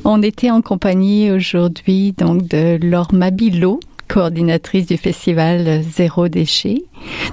On 0.05 0.23
était 0.23 0.51
en 0.51 0.61
compagnie 0.61 1.31
aujourd'hui 1.31 2.13
donc 2.13 2.47
de 2.47 2.79
Laure 2.83 3.15
Mabilo 3.15 3.81
coordinatrice 4.13 4.87
du 4.87 4.97
festival 4.97 5.83
Zéro 5.83 6.29
Déchet, 6.29 6.83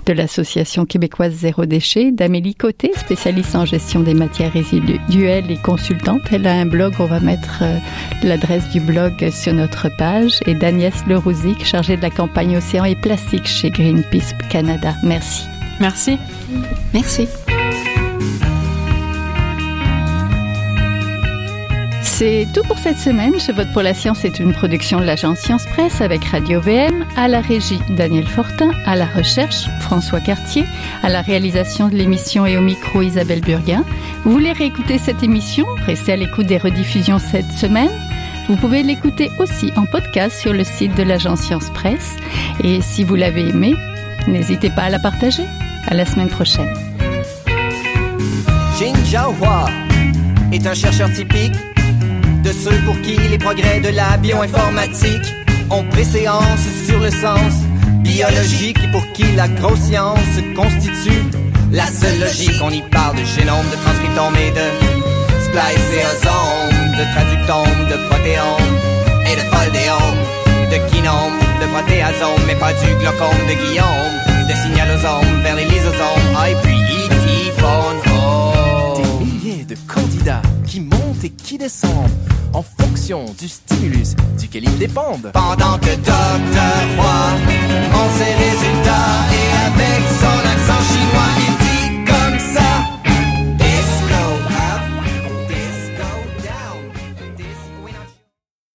de 0.05 0.13
l'association 0.13 0.85
québécoise 0.85 1.33
Zéro 1.33 1.65
Déchet, 1.65 2.11
d'Amélie 2.11 2.55
Côté, 2.55 2.91
spécialiste 2.95 3.55
en 3.55 3.65
gestion 3.65 4.01
des 4.01 4.13
matières 4.13 4.53
résiduelles 4.53 5.49
et 5.49 5.57
consultante. 5.57 6.21
Elle 6.31 6.45
a 6.45 6.53
un 6.53 6.65
blog, 6.65 6.93
on 6.99 7.05
va 7.05 7.19
mettre 7.19 7.59
euh, 7.63 7.77
l'adresse 8.23 8.69
du 8.69 8.79
blog 8.79 9.29
sur 9.31 9.53
notre 9.53 9.89
page, 9.97 10.39
et 10.45 10.53
d'Agnès 10.53 10.93
Lerouzic, 11.07 11.65
chargée 11.65 11.97
de 11.97 12.01
la 12.01 12.11
campagne 12.11 12.57
Océan 12.57 12.85
et 12.85 12.95
Plastique 12.95 13.47
chez 13.47 13.71
Greenpeace 13.71 14.33
Canada. 14.49 14.93
Merci. 15.03 15.45
Merci. 15.79 16.17
Merci. 16.93 17.27
C'est 22.09 22.47
tout 22.53 22.63
pour 22.63 22.79
cette 22.79 22.97
semaine. 22.97 23.33
Je 23.37 23.51
pour 23.71 23.81
la 23.83 23.93
science 23.93 24.25
est 24.25 24.39
une 24.39 24.53
production 24.53 24.99
de 24.99 25.05
l'agence 25.05 25.39
Science 25.39 25.65
Presse 25.65 26.01
avec 26.01 26.23
Radio 26.25 26.59
VM, 26.59 27.05
à 27.15 27.27
la 27.27 27.41
régie 27.41 27.79
Daniel 27.89 28.25
Fortin, 28.25 28.71
à 28.85 28.95
la 28.95 29.05
recherche 29.05 29.67
François 29.81 30.19
Cartier, 30.19 30.63
à 31.03 31.09
la 31.09 31.21
réalisation 31.21 31.89
de 31.89 31.95
l'émission 31.95 32.45
et 32.45 32.57
au 32.57 32.61
micro 32.61 33.03
Isabelle 33.03 33.41
Burguin. 33.41 33.83
Vous 34.23 34.31
voulez 34.31 34.51
réécouter 34.51 34.97
cette 34.97 35.21
émission? 35.21 35.65
Restez 35.85 36.13
à 36.13 36.15
l'écoute 36.15 36.47
des 36.47 36.57
rediffusions 36.57 37.19
cette 37.19 37.51
semaine 37.51 37.91
vous 38.47 38.55
pouvez 38.55 38.81
l'écouter 38.81 39.29
aussi 39.39 39.73
en 39.75 39.85
podcast 39.85 40.39
sur 40.39 40.53
le 40.53 40.63
site 40.63 40.95
de 40.95 41.03
l'agence 41.03 41.41
Science 41.41 41.69
Presse. 41.71 42.15
Et 42.63 42.79
si 42.79 43.03
vous 43.03 43.15
l'avez 43.15 43.49
aimé, 43.49 43.75
n'hésitez 44.25 44.69
pas 44.69 44.83
à 44.83 44.89
la 44.89 44.99
partager. 44.99 45.43
À 45.89 45.93
la 45.93 46.05
semaine 46.05 46.29
prochaine. 46.29 46.73
Jin 48.79 48.93
est 50.51 50.65
un 50.65 50.73
chercheur 50.73 51.11
typique 51.11 51.53
de 52.47 52.53
ceux 52.53 52.79
pour 52.85 52.95
qui 53.01 53.17
les 53.29 53.37
progrès 53.37 53.81
de 53.81 53.89
la 53.89 54.15
bioinformatique 54.15 55.35
ont 55.69 55.83
préséance 55.83 56.65
sur 56.85 56.97
le 56.97 57.11
sens 57.11 57.53
biologique 57.99 58.77
et 58.85 58.91
pour 58.91 59.05
qui 59.11 59.25
la 59.35 59.49
grosse 59.49 59.79
science 59.79 60.35
constitue 60.55 61.23
la 61.71 61.87
seule 61.87 62.19
logique. 62.21 62.61
On 62.63 62.69
y 62.69 62.81
parle 62.83 63.17
de 63.17 63.25
génome, 63.25 63.65
de 63.69 63.75
transcriptome 63.83 64.35
et 64.37 64.51
de 64.51 64.67
spliceosome, 65.43 66.87
de 66.95 67.03
traductome, 67.13 67.79
de 67.91 67.97
protéome 68.07 68.75
et 69.27 69.35
de 69.35 69.45
foldéome, 69.51 70.21
de 70.71 70.77
kinome, 70.89 71.37
de 71.59 71.67
protéasome, 71.67 72.43
mais 72.47 72.55
pas 72.55 72.71
du 72.71 72.95
glaucome 73.01 73.43
de 73.49 73.55
Guillaume, 73.61 74.15
de 74.47 74.55
signalosome 74.55 75.41
vers 75.43 75.55
les 75.55 75.65
lysosomes, 75.65 76.31
et 76.49 76.55
puis 76.63 76.79
E.T. 76.79 77.17
Des 78.95 79.25
milliers 79.25 79.65
de 79.65 79.75
candidats 79.85 80.41
qui 80.65 80.79
montent 80.79 81.23
et 81.25 81.29
qui 81.29 81.57
descendent 81.57 82.36
en 82.53 82.63
fonction 82.79 83.25
du 83.39 83.47
stimulus 83.47 84.15
duquel 84.39 84.63
ils 84.65 84.77
dépendent. 84.77 85.31
Pendant 85.33 85.77
que 85.79 85.95
Dr. 85.95 86.77
Roy, 86.97 87.27
en 87.93 88.09
ses 88.17 88.33
résultats 88.33 89.15
et 89.31 89.47
avec 89.67 90.01
son 90.19 90.39
accent 90.49 90.81
chinois, 90.91 91.31
il 91.47 91.66